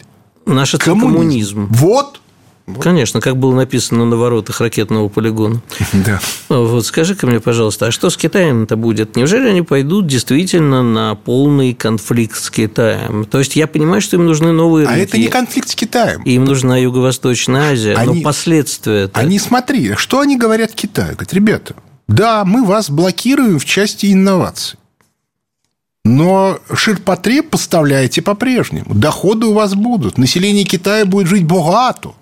[0.45, 1.15] Наш это коммунизм.
[1.15, 1.67] коммунизм.
[1.71, 2.21] Вот.
[2.67, 2.81] Вот.
[2.81, 5.61] Конечно, как было написано на воротах ракетного полигона.
[5.93, 6.19] Да.
[6.49, 9.15] Вот скажи-ка мне, пожалуйста, а что с Китаем-то будет?
[9.15, 13.25] Неужели они пойдут действительно на полный конфликт с Китаем?
[13.25, 14.99] То есть я понимаю, что им нужны новые рынки.
[14.99, 16.23] А это не конфликт с Китаем.
[16.23, 19.09] Им нужна Юго-Восточная Азия, они, но последствия.
[19.13, 21.13] Они, смотри, что они говорят Китаю?
[21.13, 21.75] Говорят, ребята,
[22.07, 24.79] да, мы вас блокируем в части инноваций.
[26.05, 28.93] Но ширпотреб поставляете по-прежнему.
[28.93, 30.19] Доходы у вас будут.
[30.19, 32.13] Население Китая будет жить богато.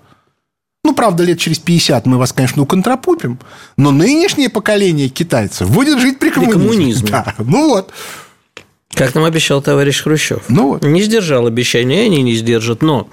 [0.86, 3.40] Ну, правда, лет через 50 мы вас, конечно, уконтропупим,
[3.78, 6.54] но нынешнее поколение китайцев будет жить при коммунизме.
[6.54, 7.10] При коммунизме.
[7.12, 7.92] Да, ну вот.
[8.94, 10.44] Как нам обещал товарищ Хрущев.
[10.48, 10.84] Ну вот.
[10.84, 13.10] Не сдержал обещания, они не сдержат, но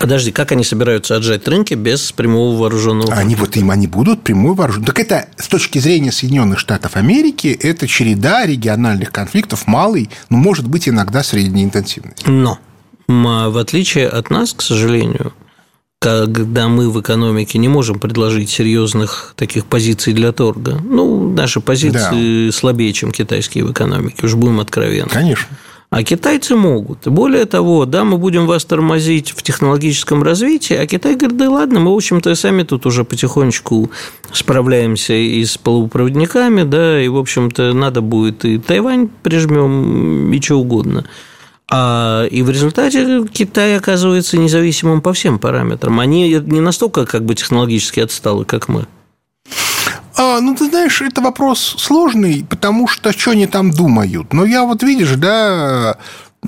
[0.00, 4.54] Подожди, как они собираются отжать рынки без прямого вооруженного Они вот им они будут прямой
[4.54, 4.86] вооруженный.
[4.86, 10.66] Так это с точки зрения Соединенных Штатов Америки, это череда региональных конфликтов малый, но может
[10.66, 12.28] быть иногда средней интенсивности.
[12.28, 12.58] Но
[13.08, 15.32] в отличие от нас, к сожалению,
[15.98, 20.78] когда мы в экономике не можем предложить серьезных таких позиций для торга.
[20.84, 22.52] Ну, наши позиции да.
[22.52, 25.08] слабее, чем китайские в экономике, уж будем откровенны.
[25.08, 25.48] Конечно.
[25.88, 27.06] А китайцы могут.
[27.06, 31.78] Более того, да, мы будем вас тормозить в технологическом развитии, а Китай говорит, да ладно,
[31.78, 33.90] мы, в общем-то, сами тут уже потихонечку
[34.32, 40.56] справляемся и с полупроводниками, да, и, в общем-то, надо будет и Тайвань прижмем, и что
[40.56, 41.04] угодно.
[41.68, 45.98] А, и в результате Китай оказывается независимым по всем параметрам.
[46.00, 48.86] Они не настолько как бы технологически отсталы, как мы.
[50.16, 54.32] А, ну, ты знаешь, это вопрос сложный, потому что что они там думают.
[54.32, 55.98] Но я вот, видишь, да,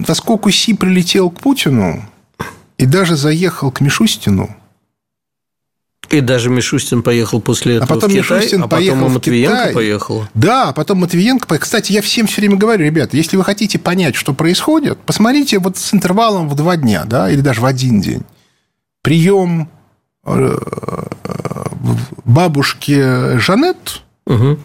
[0.07, 2.03] поскольку Си прилетел к Путину
[2.79, 4.57] и даже заехал к Мишустину,
[6.11, 9.11] и даже Мишустин поехал после этого а потом в Китай, Мишустин а поехал потом и
[9.11, 9.75] в Матвиенко Китай.
[9.75, 10.25] поехал.
[10.33, 11.47] Да, а потом Матвиенко.
[11.47, 11.65] поехал.
[11.65, 15.77] Кстати, я всем все время говорю, ребята, если вы хотите понять, что происходит, посмотрите вот
[15.77, 18.23] с интервалом в два дня, да, или даже в один день.
[19.03, 19.69] Прием
[20.31, 20.57] э,
[22.25, 24.59] бабушки Жанет Угу.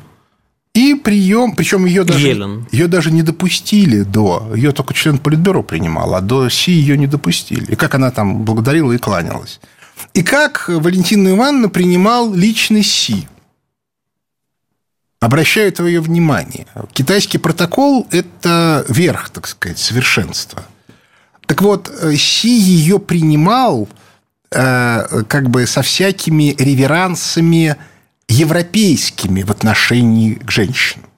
[0.73, 2.67] и прием, причем ее даже, Елен.
[2.71, 7.07] ее даже не допустили до, ее только член политбюро принимал, а до Си ее не
[7.07, 7.71] допустили.
[7.71, 9.61] И как она там благодарила и кланялась.
[10.13, 13.25] И как Валентина Ивановна принимал личный Си.
[15.21, 16.67] Обращаю твое внимание.
[16.91, 20.63] Китайский протокол– это верх, так сказать, совершенства.
[21.47, 23.87] Так вот, Си ее принимал
[24.53, 27.75] э, как бы со всякими реверансами
[28.27, 31.09] европейскими в отношении к женщинам.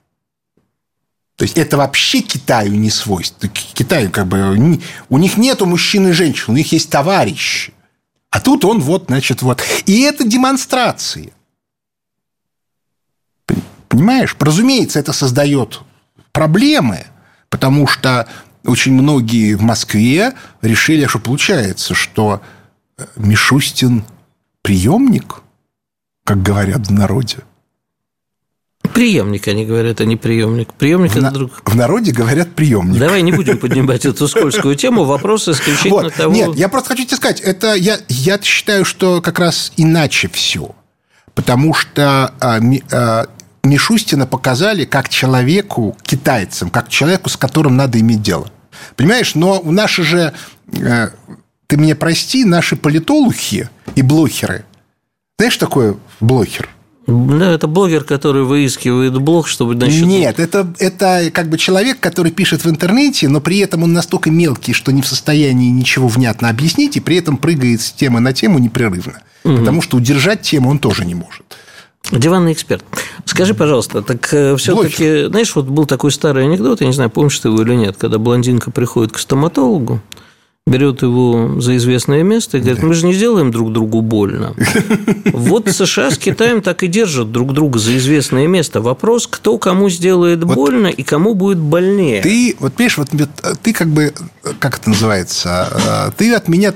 [1.35, 3.51] То есть это вообще Китаю не свойственно.
[3.51, 7.73] Китаю как бы у них нету мужчин и женщин, у них есть товарищи.
[8.29, 9.61] А тут он вот, значит, вот.
[9.85, 11.33] И это демонстрации.
[13.87, 14.35] Понимаешь?
[14.39, 15.81] Разумеется, это создает
[16.31, 17.05] проблемы,
[17.49, 18.27] потому что
[18.65, 22.41] очень многие в Москве решили, что получается, что
[23.15, 24.03] Мишустин
[24.61, 25.41] приемник,
[26.23, 27.37] как говорят в народе.
[28.93, 30.73] Приемник, они говорят, а не приемник.
[30.73, 31.31] Приемник в это на...
[31.31, 31.61] друг.
[31.65, 32.99] В народе говорят приемник.
[32.99, 35.03] Давай не будем поднимать эту скользкую тему.
[35.03, 36.13] Вопрос исключительно вот.
[36.13, 36.33] того.
[36.33, 40.73] Нет, я просто хочу тебе сказать, это я, я считаю, что как раз иначе все.
[41.33, 43.27] Потому что а, а,
[43.65, 48.49] Мишустина показали как человеку, китайцам, как человеку, с которым надо иметь дело.
[48.95, 50.33] Понимаешь, но наши же,
[50.71, 51.09] э,
[51.67, 54.65] ты меня прости, наши политологи и блохеры.
[55.37, 56.69] Знаешь, такое блохер?
[57.07, 59.75] Да, это блогер, который выискивает блог, чтобы...
[59.75, 60.05] Значит...
[60.05, 64.31] Нет, это, это как бы человек, который пишет в интернете, но при этом он настолько
[64.31, 68.33] мелкий, что не в состоянии ничего внятно объяснить, и при этом прыгает с темы на
[68.33, 69.21] тему непрерывно.
[69.43, 69.57] Угу.
[69.57, 71.43] Потому что удержать тему он тоже не может.
[72.11, 72.83] Диванный эксперт.
[73.25, 77.49] Скажи, пожалуйста, так все-таки, знаешь, вот был такой старый анекдот, я не знаю, помнишь ты
[77.49, 80.01] его или нет, когда блондинка приходит к стоматологу,
[80.67, 84.55] берет его за известное место и говорит, мы же не сделаем друг другу больно.
[85.31, 88.81] Вот США с Китаем так и держат друг друга за известное место.
[88.81, 92.21] Вопрос, кто кому сделает вот больно и кому будет больнее.
[92.21, 93.09] Ты, вот понимаешь, вот
[93.61, 94.11] ты как бы,
[94.59, 96.73] как это называется, ты от меня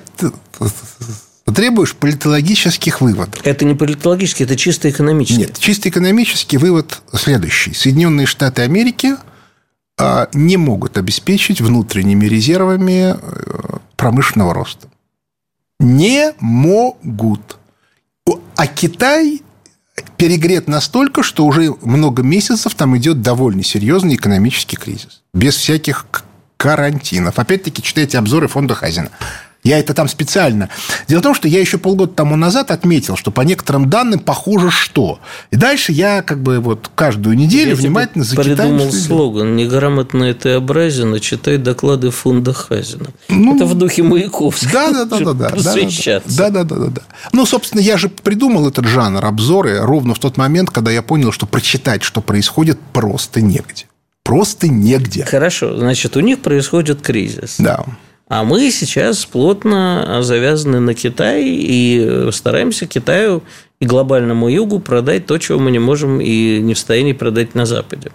[1.45, 3.41] требуешь политологических выводов.
[3.43, 5.39] Это не политологический, это чисто экономический.
[5.39, 7.73] Нет, чисто экономический вывод следующий.
[7.73, 9.15] Соединенные Штаты Америки
[10.34, 13.16] не могут обеспечить внутренними резервами
[13.96, 14.88] промышленного роста.
[15.80, 17.58] Не могут.
[18.56, 19.42] А Китай
[20.18, 25.22] перегрет настолько, что уже много месяцев там идет довольно серьезный экономический кризис.
[25.34, 26.06] Без всяких
[26.58, 27.40] карантинов.
[27.40, 29.10] Опять-таки, читайте обзоры фонда Хазина.
[29.63, 30.69] Я это там специально.
[31.08, 34.72] Дело в том, что я еще полгода тому назад отметил, что по некоторым данным похоже
[34.72, 35.19] что.
[35.52, 38.56] И дальше я как бы вот каждую неделю я внимательно зачитаю.
[38.56, 43.08] придумал слоган «Неграмотно это образен, а читай доклады фонда Хазина».
[43.28, 44.72] Ну, это в духе Маяковского.
[44.72, 45.19] Да, да, да.
[45.19, 47.02] да, да, да, да, да, да, да.
[47.34, 51.32] Ну, собственно, я же придумал этот жанр обзоры ровно в тот момент, когда я понял,
[51.32, 53.88] что прочитать, что происходит, просто негде.
[54.24, 55.26] Просто негде.
[55.26, 57.56] Хорошо, значит, у них происходит кризис.
[57.58, 57.84] Да.
[58.30, 63.42] А мы сейчас плотно завязаны на Китай и стараемся Китаю
[63.80, 67.65] и глобальному югу продать то, чего мы не можем и не в состоянии продать на
[67.65, 68.12] Западе.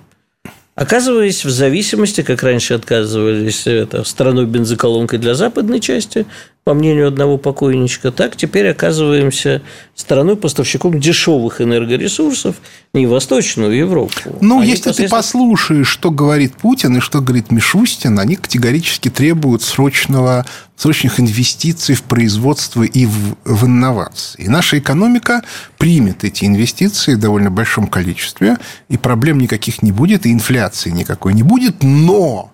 [0.77, 6.27] Оказываясь в зависимости, как раньше отказывались это, страной бензоколонкой для западной части,
[6.65, 9.61] по мнению одного покойничка, так теперь оказываемся
[9.95, 12.57] страной-поставщиком дешевых энергоресурсов
[12.95, 14.39] не в Восточную Европу.
[14.41, 19.63] Ну, а если ты послушаешь, что говорит Путин и что говорит Мишустин, они категорически требуют
[19.63, 24.45] срочного, срочных инвестиций в производство и в, в инновации.
[24.45, 25.43] И наша экономика
[25.77, 28.57] примет эти инвестиции в довольно большом количестве,
[28.89, 32.54] и проблем никаких не будет, и инфляции никакой не будет, но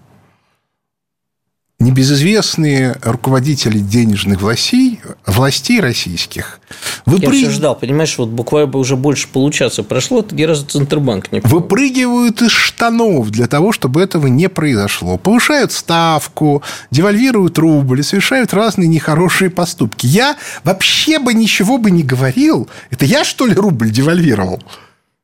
[1.81, 6.61] небезызвестные руководители денежных властей, властей российских
[7.07, 7.33] выпрыг...
[7.33, 11.57] Я все ждал, понимаешь, вот буквально уже больше получаса прошло, ни разу Центробанк не помню.
[11.57, 15.17] Выпрыгивают из штанов для того, чтобы этого не произошло.
[15.17, 20.07] Повышают ставку, девальвируют рубль, совершают разные нехорошие поступки.
[20.07, 22.69] Я вообще бы ничего бы не говорил.
[22.91, 24.63] Это я, что ли, рубль девальвировал?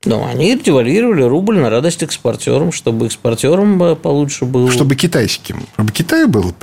[0.07, 4.71] Ну, они девальвировали рубль на радость экспортерам, чтобы экспортерам получше было.
[4.71, 5.67] Чтобы китайским.
[5.75, 6.55] Чтобы Китаю было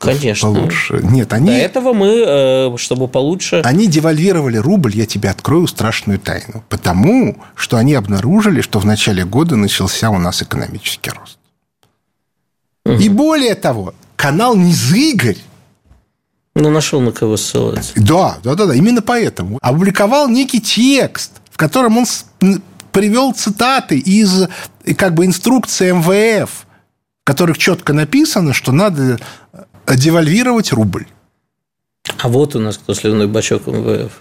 [0.00, 0.48] Конечно.
[0.48, 1.00] Получше.
[1.02, 1.48] Нет, они...
[1.48, 3.60] До этого мы, э, чтобы получше...
[3.66, 6.64] Они девальвировали рубль, я тебе открою страшную тайну.
[6.70, 11.38] Потому, что они обнаружили, что в начале года начался у нас экономический рост.
[12.86, 12.94] Угу.
[12.94, 15.36] И более того, канал Низыгорь
[16.54, 17.92] ну, нашел на кого ссылаться.
[17.96, 18.74] Да, да, да, да.
[18.74, 19.58] Именно поэтому.
[19.60, 22.06] Опубликовал некий текст, в котором он
[22.92, 24.48] привел цитаты из
[24.96, 29.18] как бы инструкции МВФ, в которых четко написано, что надо
[29.86, 31.06] девальвировать рубль.
[32.18, 34.12] А вот у нас кто сливной бачок МВФ.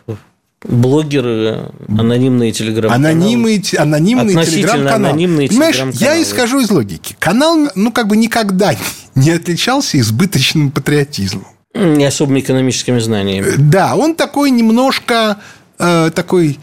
[0.62, 3.12] Блогеры, анонимные телеграм-каналы.
[3.12, 5.08] Анонимные, анонимные телеграм-каналы.
[5.08, 7.16] Анонимные Понимаешь, телеграм я исхожу из логики.
[7.18, 8.76] Канал, ну, как бы никогда
[9.16, 11.48] не отличался избыточным патриотизмом.
[11.74, 13.54] Не особыми экономическими знаниями.
[13.58, 15.38] Да, он такой немножко
[15.78, 16.60] э, такой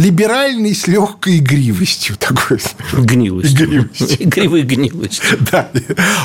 [0.00, 2.58] либеральный с легкой игривостью такой.
[2.92, 3.66] Гнилостью.
[3.66, 4.22] Игривостью.
[4.24, 5.38] Игривой гнилостью.
[5.52, 5.68] Да.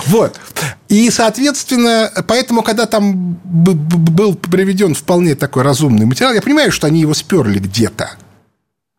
[0.07, 0.39] Вот.
[0.87, 7.01] И, соответственно, поэтому, когда там был приведен вполне такой разумный материал, я понимаю, что они
[7.01, 8.11] его сперли где-то.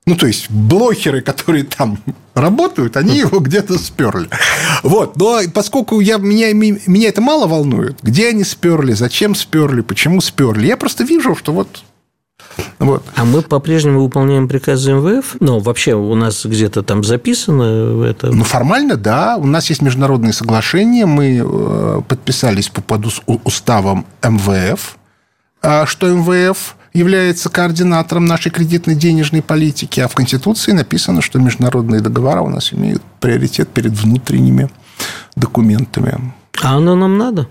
[0.04, 1.98] Ну, то есть, блогеры, которые там
[2.34, 4.28] работают, они его где-то сперли.
[4.82, 5.16] Вот.
[5.16, 10.66] Но поскольку я, меня, меня это мало волнует, где они сперли, зачем сперли, почему сперли,
[10.66, 11.82] я просто вижу, что вот
[12.78, 13.04] вот.
[13.14, 15.36] А мы по-прежнему выполняем приказы МВФ?
[15.40, 18.28] Ну, вообще у нас где-то там записано это?
[18.28, 19.36] Ну, формально, да.
[19.36, 21.06] У нас есть международные соглашения.
[21.06, 23.06] Мы э, подписались по под
[23.44, 24.96] уставам МВФ,
[25.62, 32.00] а что МВФ является координатором нашей кредитной денежной политики, а в Конституции написано, что международные
[32.00, 34.70] договора у нас имеют приоритет перед внутренними
[35.34, 36.32] документами.
[36.62, 37.48] А оно нам надо?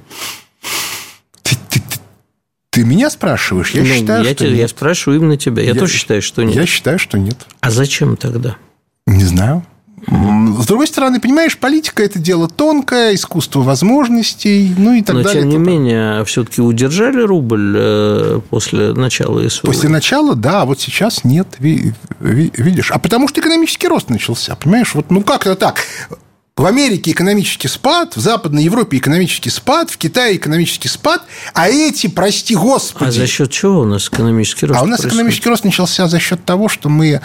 [2.75, 3.71] Ты меня спрашиваешь?
[3.71, 4.59] Я ну, считаю, я что тебя, нет.
[4.59, 5.63] Я спрашиваю именно тебя.
[5.63, 6.57] Я, я тоже считаю, что нет.
[6.57, 7.37] Я считаю, что нет.
[7.61, 8.57] А зачем тогда?
[9.07, 9.65] Не знаю.
[10.07, 15.45] С другой стороны, понимаешь, политика это дело тонкое, искусство возможностей, ну и так Но, далее.
[15.45, 19.67] Но, тем не менее, все-таки удержали рубль э, после начала СВО?
[19.67, 22.91] После начала, да, а вот сейчас нет, видишь.
[22.91, 24.93] А потому что экономический рост начался, понимаешь?
[24.95, 25.77] Вот, ну, как-то так.
[26.57, 31.21] В Америке экономический спад, в Западной Европе экономический спад, в Китае экономический спад,
[31.53, 33.09] а эти, прости господи...
[33.09, 35.15] А за счет чего у нас экономический рост А у нас происходит?
[35.15, 37.19] экономический рост начался за счет того, что мы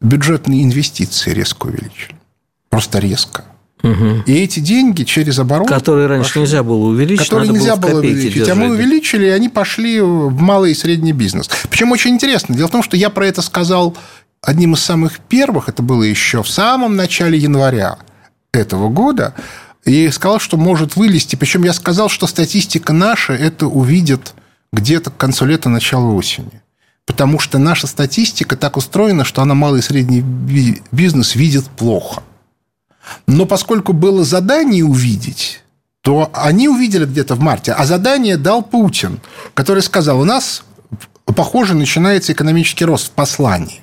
[0.00, 2.14] бюджетные инвестиции резко увеличили.
[2.70, 3.46] Просто резко.
[3.82, 4.22] Угу.
[4.26, 5.68] И эти деньги через оборот...
[5.68, 8.34] Которые раньше пошли, нельзя было увеличить, Которые нельзя было увеличить.
[8.34, 8.52] Держать.
[8.52, 11.50] А мы увеличили, и они пошли в малый и средний бизнес.
[11.70, 12.54] Причем очень интересно.
[12.54, 13.96] Дело в том, что я про это сказал
[14.42, 17.98] одним из самых первых, это было еще в самом начале января
[18.58, 19.34] этого года,
[19.84, 21.36] и сказал, что может вылезти.
[21.36, 24.34] Причем я сказал, что статистика наша это увидит
[24.72, 26.62] где-то к концу лета, начало осени.
[27.06, 30.22] Потому что наша статистика так устроена, что она малый и средний
[30.90, 32.22] бизнес видит плохо.
[33.28, 35.62] Но поскольку было задание увидеть,
[36.00, 39.20] то они увидели где-то в марте, а задание дал Путин,
[39.54, 40.64] который сказал, у нас,
[41.24, 43.82] похоже, начинается экономический рост в послании.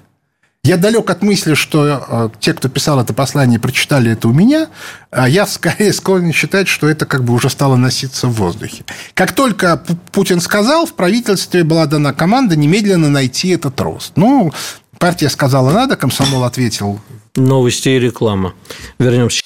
[0.65, 4.69] Я далек от мысли, что э, те, кто писал это послание, прочитали это у меня.
[5.11, 8.85] А я скорее склонен считать, что это как бы уже стало носиться в воздухе.
[9.13, 14.13] Как только Путин сказал, в правительстве была дана команда немедленно найти этот рост.
[14.15, 14.53] Ну,
[14.99, 17.01] партия сказала надо, комсомол ответил.
[17.35, 18.53] Новости и реклама.
[18.99, 19.41] Вернемся.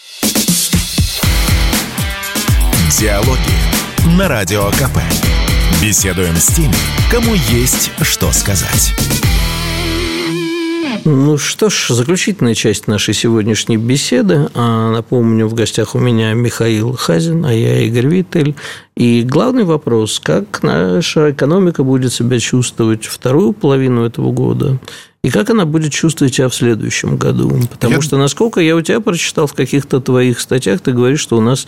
[3.00, 5.00] Диалоги на Радио КП.
[5.82, 6.76] Беседуем с теми,
[7.10, 8.94] кому есть что сказать.
[11.06, 14.50] Ну что ж, заключительная часть нашей сегодняшней беседы.
[14.54, 18.56] А, напомню, в гостях у меня Михаил Хазин, а я Игорь Виттель.
[18.96, 24.80] И главный вопрос, как наша экономика будет себя чувствовать вторую половину этого года,
[25.24, 27.52] и как она будет чувствовать себя в следующем году.
[27.70, 28.02] Потому я...
[28.02, 31.68] что, насколько я у тебя прочитал в каких-то твоих статьях, ты говоришь, что у нас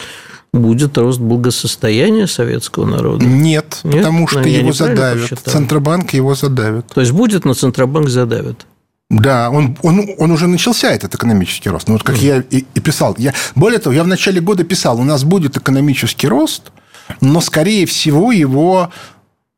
[0.54, 3.26] будет рост благосостояния советского народа?
[3.26, 3.98] Нет, Нет?
[3.98, 5.40] потому что ну, его задавят.
[5.46, 6.88] Центробанк его задавит.
[6.88, 8.66] То есть будет, но Центробанк задавит.
[9.10, 11.88] Да, он, он, он уже начался, этот экономический рост.
[11.88, 12.26] Ну, вот как mm.
[12.26, 13.16] я и, и писал.
[13.18, 16.72] Я, более того, я в начале года писал, у нас будет экономический рост,
[17.20, 18.92] но, скорее всего, его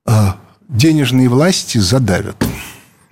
[0.08, 0.12] э,
[0.70, 2.38] денежные власти задавят.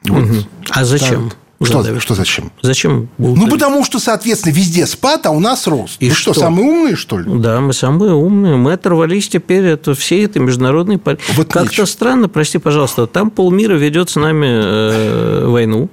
[0.06, 0.24] Вот.
[0.24, 0.48] Mm-hmm.
[0.70, 1.32] А зачем?
[1.62, 2.54] Что, что зачем?
[2.62, 5.98] Зачем Ну, потому что, соответственно, везде спад, а у нас рост.
[6.00, 7.26] И ну что, что, самые умные, что ли?
[7.42, 8.56] Да, мы самые умные.
[8.56, 11.02] Мы оторвались теперь от всей этой международной...
[11.36, 15.90] Вот Как-то странно, прости, пожалуйста, там полмира ведет с нами э, войну.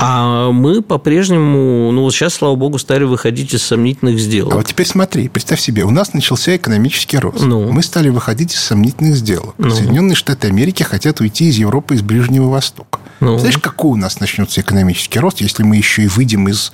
[0.00, 4.54] А мы по-прежнему, ну вот сейчас, слава богу, стали выходить из сомнительных сделок.
[4.54, 7.40] А вот теперь смотри, представь себе, у нас начался экономический рост.
[7.40, 7.72] Ну.
[7.72, 9.56] Мы стали выходить из сомнительных сделок.
[9.58, 9.70] Ну.
[9.70, 13.00] Соединенные Штаты Америки хотят уйти из Европы, из Ближнего Востока.
[13.18, 13.38] Ну.
[13.38, 16.70] Знаешь, какой у нас начнется экономический рост, если мы еще и выйдем из,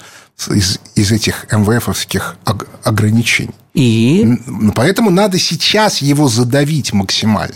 [0.51, 2.37] из, из этих МВФовских
[2.83, 3.55] ограничений?
[3.72, 4.39] И?
[4.75, 7.55] Поэтому надо сейчас его задавить максимально.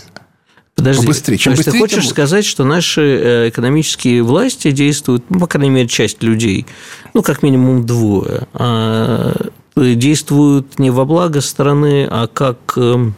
[0.79, 1.37] Подожди, побыстрее.
[1.37, 2.11] Чем то есть быстрее, ты хочешь тем...
[2.11, 6.65] сказать, что наши э, экономические власти действуют, ну, по крайней мере, часть людей,
[7.13, 9.35] ну, как минимум двое, а,
[9.75, 12.57] действуют не во благо страны, а как...
[12.77, 13.15] Эм,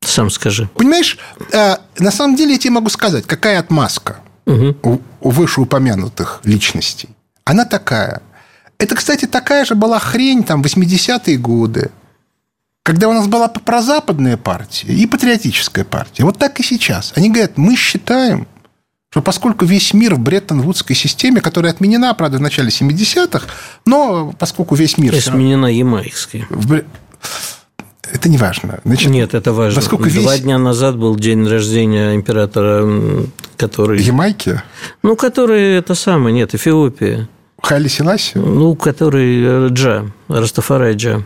[0.00, 0.68] сам скажи.
[0.74, 1.18] Понимаешь,
[1.52, 4.76] э, на самом деле я тебе могу сказать, какая отмазка угу.
[4.82, 7.08] у, у вышеупомянутых личностей.
[7.44, 8.22] Она такая.
[8.78, 11.90] Это, кстати, такая же была хрень там 80-е годы,
[12.82, 16.24] когда у нас была прозападная партия и патриотическая партия.
[16.24, 17.12] Вот так и сейчас.
[17.14, 18.46] Они говорят, мы считаем,
[19.10, 23.46] что поскольку весь мир в Бреттон-Вудской системе, которая отменена, правда, в начале 70-х,
[23.86, 25.14] но поскольку весь мир...
[25.14, 26.46] Отменена Ямайской.
[26.50, 26.82] В...
[28.10, 28.80] Это не важно.
[28.84, 29.80] Значит, Нет, это важно.
[29.80, 30.42] Поскольку Два весь...
[30.42, 32.86] дня назад был день рождения императора,
[33.56, 34.02] который...
[34.02, 34.60] Ямайки?
[35.02, 37.28] Ну, который это самое, нет, Эфиопия.
[37.62, 38.38] Хайли Селаси?
[38.38, 41.24] Ну, который Джа, Растафарай Джа.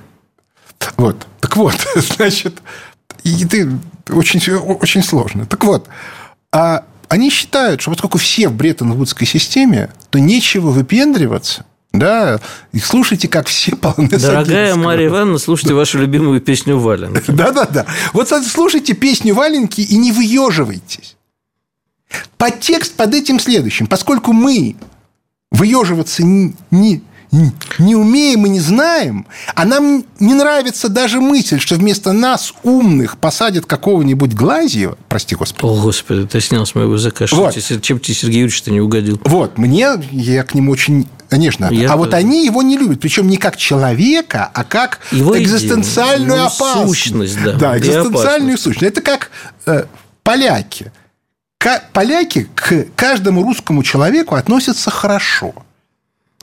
[0.97, 1.27] Вот.
[1.41, 1.75] Так вот,
[2.17, 2.63] значит,
[3.25, 3.71] и ты
[4.11, 5.47] очень, очень сложно.
[5.47, 5.89] Так вот,
[6.53, 12.41] а они считают, что поскольку все в Бреттон-Вудской системе, то нечего выпендриваться, да,
[12.73, 17.31] и слушайте, как все полны Дорогая Мария Ивановна, слушайте вашу любимую песню «Валенки».
[17.31, 17.87] Да-да-да.
[18.13, 21.17] Вот слушайте песню «Валенки» и не выеживайтесь.
[22.37, 23.87] Подтекст под этим следующим.
[23.87, 24.77] Поскольку мы
[25.51, 27.03] выеживаться не, не,
[27.79, 33.19] не умеем и не знаем, а нам не нравится даже мысль, что вместо нас, умных,
[33.19, 35.65] посадят какого-нибудь Глазьева, прости господи.
[35.67, 37.55] О, господи, ты снял с моего языка, вот.
[37.55, 39.21] чем тебе Сергей Юрьевич-то не угодил.
[39.25, 41.69] Вот, мне, я к нему очень нежно.
[41.71, 46.41] Я а вот они его не любят, причем не как человека, а как его экзистенциальную
[46.41, 46.87] ну, опасность.
[46.87, 47.53] Сущность, да.
[47.53, 48.93] Да, экзистенциальную сущность.
[48.93, 49.31] Это как
[49.67, 49.85] э,
[50.23, 50.93] поляки.
[51.59, 55.55] К, поляки к каждому русскому человеку относятся хорошо–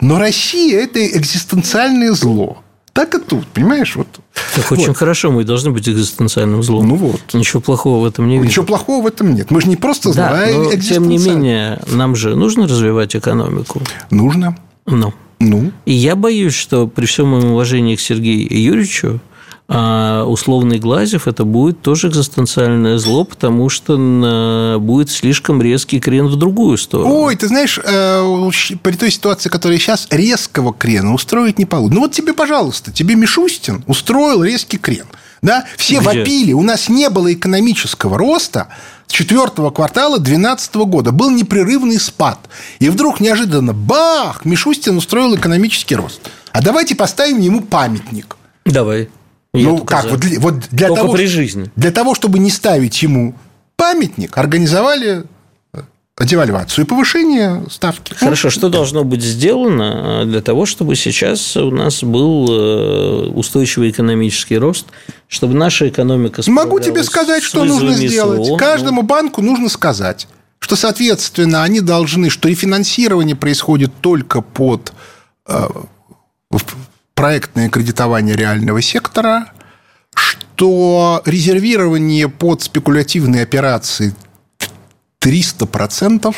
[0.03, 2.57] но Россия– это экзистенциальное зло.
[2.93, 3.95] Так и тут, понимаешь?
[3.95, 4.07] Вот.
[4.55, 4.79] Так вот.
[4.79, 6.89] очень хорошо, мы должны быть экзистенциальным злом.
[6.89, 7.21] Ну вот.
[7.33, 8.47] Ничего плохого в этом не вижу.
[8.47, 9.49] Ничего плохого в этом нет.
[9.49, 13.81] Мы же не просто да, а но, тем не менее, нам же нужно развивать экономику.
[14.11, 14.55] Нужно.
[14.85, 15.11] Ну.
[15.39, 15.71] Ну.
[15.85, 19.19] И я боюсь, что при всем моем уважении к Сергею Юрьевичу,
[19.69, 26.35] а условный Глазев это будет тоже экзистенциальное зло, потому что будет слишком резкий крен в
[26.35, 27.13] другую сторону.
[27.13, 28.49] Ой, ты знаешь, э,
[28.81, 31.95] при той ситуации, которая сейчас, резкого крена устроить не получится.
[31.95, 35.05] Ну вот тебе, пожалуйста, тебе Мишустин устроил резкий крен.
[35.41, 35.65] Да?
[35.77, 36.05] Все Где?
[36.05, 38.69] вопили, у нас не было экономического роста
[39.07, 41.11] с четвертого квартала 2012 года.
[41.11, 42.39] Был непрерывный спад.
[42.79, 46.21] И вдруг неожиданно, бах, Мишустин устроил экономический рост.
[46.53, 48.37] А давайте поставим ему памятник.
[48.65, 49.09] Давай.
[49.53, 51.69] Я ну, как, вот, для, вот для только того, при жизни.
[51.75, 53.35] Для того, чтобы не ставить ему
[53.75, 55.25] памятник, организовали
[55.73, 55.81] э,
[56.21, 58.15] девальвацию и повышение ставки.
[58.15, 63.91] Хорошо, что должно быть сделано э, для того, чтобы сейчас у нас был э, устойчивый
[63.91, 64.87] экономический рост,
[65.27, 68.47] чтобы наша экономика Могу тебе сказать, что нужно сделать.
[68.47, 68.57] СВО.
[68.57, 70.27] Каждому банку нужно сказать,
[70.57, 74.93] что, соответственно, они должны, что рефинансирование происходит только под
[77.13, 79.51] проектное кредитование реального сектора,
[80.13, 84.13] что резервирование под спекулятивные операции
[85.21, 86.35] 300%.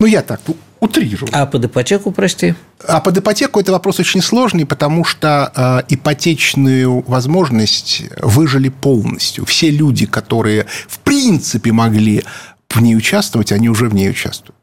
[0.00, 0.40] Ну, я так
[0.80, 1.28] утрирую.
[1.32, 2.54] А под ипотеку, прости?
[2.86, 9.44] А под ипотеку это вопрос очень сложный, потому что э, ипотечную возможность выжили полностью.
[9.44, 12.24] Все люди, которые в принципе могли
[12.68, 14.54] в ней участвовать, они уже в ней участвуют.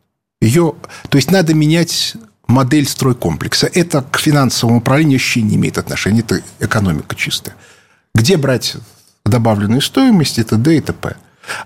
[0.41, 0.75] Ее,
[1.09, 2.13] то есть надо менять
[2.47, 3.69] модель стройкомплекса.
[3.73, 6.21] Это к финансовому управлению вообще не имеет отношения.
[6.21, 7.55] Это экономика чистая.
[8.13, 8.75] Где брать
[9.25, 11.15] добавленную стоимость, это Д и т.п.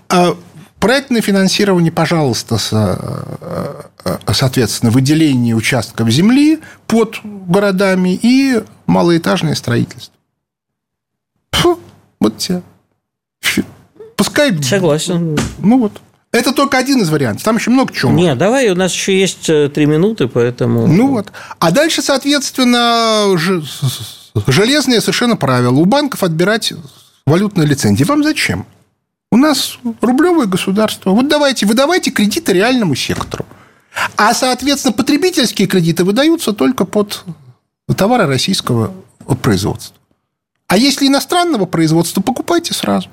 [0.08, 0.36] А
[0.78, 10.14] проектное финансирование, пожалуйста, э, соответственно, выделение участков земли под городами и малоэтажное строительство.
[11.52, 11.78] Фу,
[12.18, 12.62] вот тебе.
[14.16, 14.62] Пускай...
[14.62, 15.38] Согласен.
[15.58, 16.00] Ну вот.
[16.32, 17.42] Это только один из вариантов.
[17.42, 18.12] Там еще много чего.
[18.12, 20.86] Нет, давай, у нас еще есть э, три минуты, поэтому...
[20.86, 21.32] Ну вот.
[21.58, 23.36] А дальше, соответственно,
[24.46, 25.74] железные совершенно правила.
[25.74, 26.72] У банков отбирать
[27.26, 28.04] валютные лицензии.
[28.04, 28.64] Вам зачем?
[29.32, 31.10] У нас рублевое государство.
[31.10, 33.44] Вот давайте, выдавайте кредиты реальному сектору.
[34.16, 37.24] А, соответственно, потребительские кредиты выдаются только под
[37.96, 38.92] товары российского
[39.42, 39.96] производства.
[40.68, 43.08] А если иностранного производства, покупайте сразу.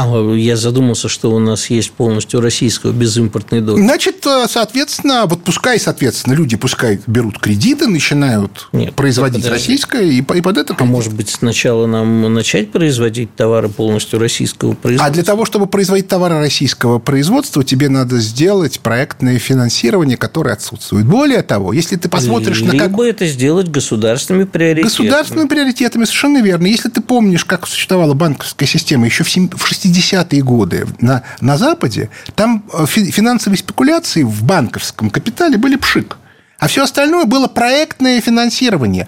[0.00, 3.80] А я задумался, что у нас есть полностью российского безимпортной доли.
[3.80, 10.18] Значит, э, соответственно, вот пускай, соответственно, люди пускай берут кредиты, начинают Нет, производить российское, и,
[10.18, 10.76] и под это...
[10.78, 15.10] А может быть, сначала нам начать производить товары полностью российского производства?
[15.10, 21.06] А для того, чтобы производить товары российского производства, тебе надо сделать проектное финансирование, которое отсутствует.
[21.06, 22.82] Более того, если ты посмотришь Либо на...
[22.84, 24.88] Либо это сделать государственными приоритетами.
[24.88, 26.66] Государственными приоритетами, совершенно верно.
[26.68, 32.10] Если ты помнишь, как существовала банковская система еще в 60 60-е годы на, на Западе,
[32.34, 36.18] там э, финансовые спекуляции в банковском капитале были пшик.
[36.58, 39.06] А все остальное было проектное финансирование.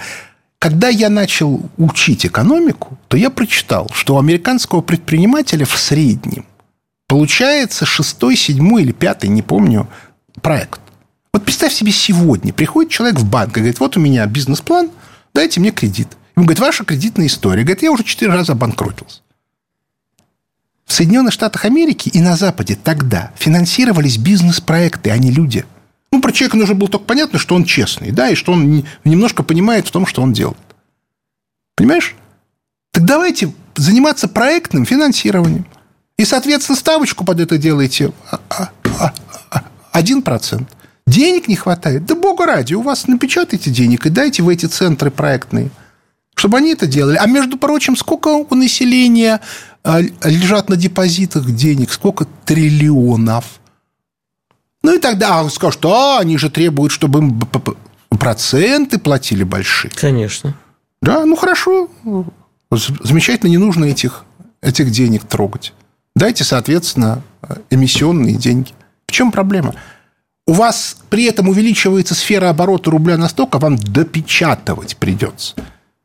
[0.59, 6.47] Когда я начал учить экономику, то я прочитал, что у американского предпринимателя в среднем
[7.09, 9.89] получается шестой, седьмой или пятый, не помню,
[10.43, 10.81] проект.
[11.33, 14.91] Вот представь себе сегодня, приходит человек в банк и говорит, вот у меня бизнес-план,
[15.35, 16.09] дайте мне кредит.
[16.37, 17.63] Ему говорит, ваша кредитная история.
[17.63, 19.21] Говорит, я уже четыре раза обанкротился.
[20.91, 25.65] В Соединенных Штатах Америки и на Западе тогда финансировались бизнес-проекты, а не люди.
[26.11, 29.45] Ну, про человека нужно было только понятно, что он честный, да, и что он немножко
[29.45, 30.59] понимает в том, что он делает.
[31.77, 32.17] Понимаешь?
[32.91, 35.65] Так давайте заниматься проектным финансированием.
[36.19, 38.11] И, соответственно, ставочку под это делаете
[39.93, 40.67] 1%.
[41.07, 42.05] Денег не хватает?
[42.05, 45.71] Да бога ради, у вас напечатайте денег и дайте в эти центры проектные,
[46.41, 47.19] чтобы они это делали.
[47.19, 49.41] А между прочим, сколько у населения
[49.83, 53.61] а лежат на депозитах денег сколько триллионов.
[54.83, 57.41] Ну и тогда скажут, а, они же требуют, чтобы им
[58.19, 59.91] проценты платили большие.
[59.95, 60.55] Конечно.
[61.03, 61.89] Да, ну хорошо.
[62.71, 64.25] Замечательно, не нужно этих,
[64.63, 65.75] этих денег трогать.
[66.17, 67.23] Дайте, соответственно,
[67.69, 68.73] эмиссионные деньги.
[69.07, 69.75] В чем проблема?
[70.47, 75.55] У вас при этом увеличивается сфера оборота рубля настолько, вам допечатывать придется.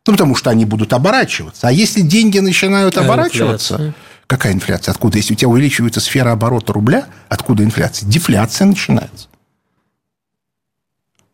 [0.08, 1.68] Ну, потому что они будут оборачиваться.
[1.68, 3.74] А если деньги начинают а оборачиваться...
[3.76, 3.95] Инфляция?
[4.28, 4.91] Какая инфляция?
[4.91, 5.18] Откуда?
[5.18, 8.10] Если у тебя увеличивается сфера оборота рубля, откуда инфляция?
[8.10, 9.28] Дефляция начинается.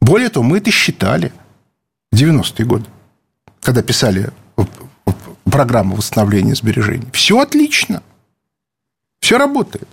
[0.02, 1.32] Более того, мы это считали
[2.12, 2.86] в 90-е годы,
[3.62, 4.30] когда писали
[5.46, 7.08] программу восстановления сбережений.
[7.14, 8.04] Все отлично.
[9.20, 9.88] Все работает.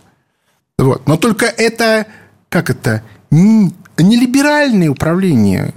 [0.79, 1.07] Вот.
[1.07, 2.07] Но только это,
[2.49, 5.75] как это, не либеральное управление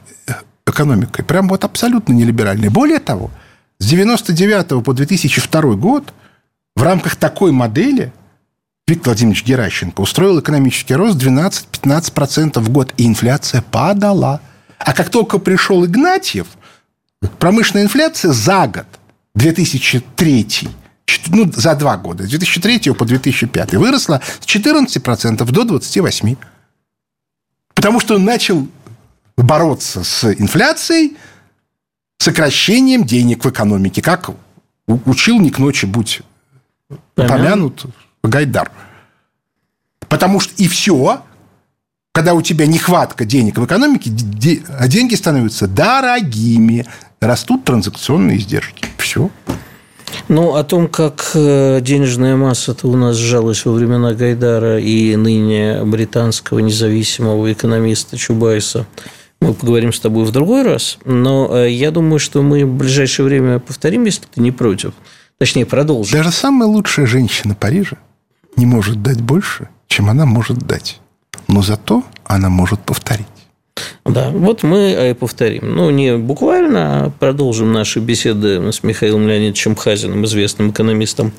[0.66, 1.24] экономикой.
[1.24, 2.70] Прям вот абсолютно нелиберальной.
[2.70, 3.32] Более того,
[3.80, 6.14] с 99 по 2002 год
[6.76, 8.14] в рамках такой модели
[8.88, 14.41] Виктор Владимирович Геращенко устроил экономический рост 12-15% в год, и инфляция падала.
[14.78, 16.47] А как только пришел Игнатьев,
[17.39, 18.86] промышленная инфляция за год,
[19.36, 20.70] 2003
[21.28, 26.38] ну, за два года, с 2003 по 2005, выросла с 14% до 28%.
[27.74, 28.68] Потому что он начал
[29.38, 31.18] бороться с инфляцией
[32.22, 34.30] сокращением денег в экономике, как
[34.88, 36.22] учил не к ночи будь
[37.16, 37.86] помянут
[38.24, 38.72] Гайдар.
[40.08, 41.22] Потому что и все,
[42.12, 44.12] когда у тебя нехватка денег в экономике,
[44.78, 46.86] а деньги становятся дорогими,
[47.20, 48.86] растут транзакционные издержки.
[48.98, 49.30] Все.
[50.28, 55.84] Ну, о том, как э, денежная масса-то у нас сжалась во времена Гайдара и ныне
[55.86, 58.86] британского независимого экономиста Чубайса–
[59.42, 63.26] мы поговорим с тобой в другой раз, но э, я думаю, что мы в ближайшее
[63.26, 64.94] время повторим, если ты не против.
[65.39, 66.18] Точнее, продолжим.
[66.18, 67.98] Даже самая лучшая женщина Парижа
[68.56, 71.00] не может дать больше, чем она может дать.
[71.48, 73.26] Но зато она может повторить.
[74.06, 75.76] Да, вот мы э, повторим.
[75.76, 81.34] Ну, не буквально, а продолжим наши беседы с Михаилом Леонидовичем Хазиным, известным экономистом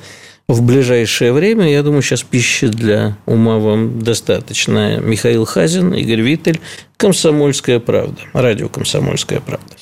[0.47, 1.71] в ближайшее время.
[1.71, 4.97] Я думаю, сейчас пищи для ума вам достаточно.
[4.97, 6.59] Михаил Хазин, Игорь Виттель,
[6.97, 8.21] «Комсомольская правда».
[8.33, 9.75] Радио «Комсомольская правда».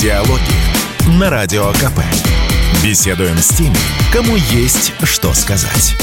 [0.00, 2.00] Диалоги на Радио КП.
[2.82, 3.76] Беседуем с теми,
[4.12, 5.94] кому есть что сказать.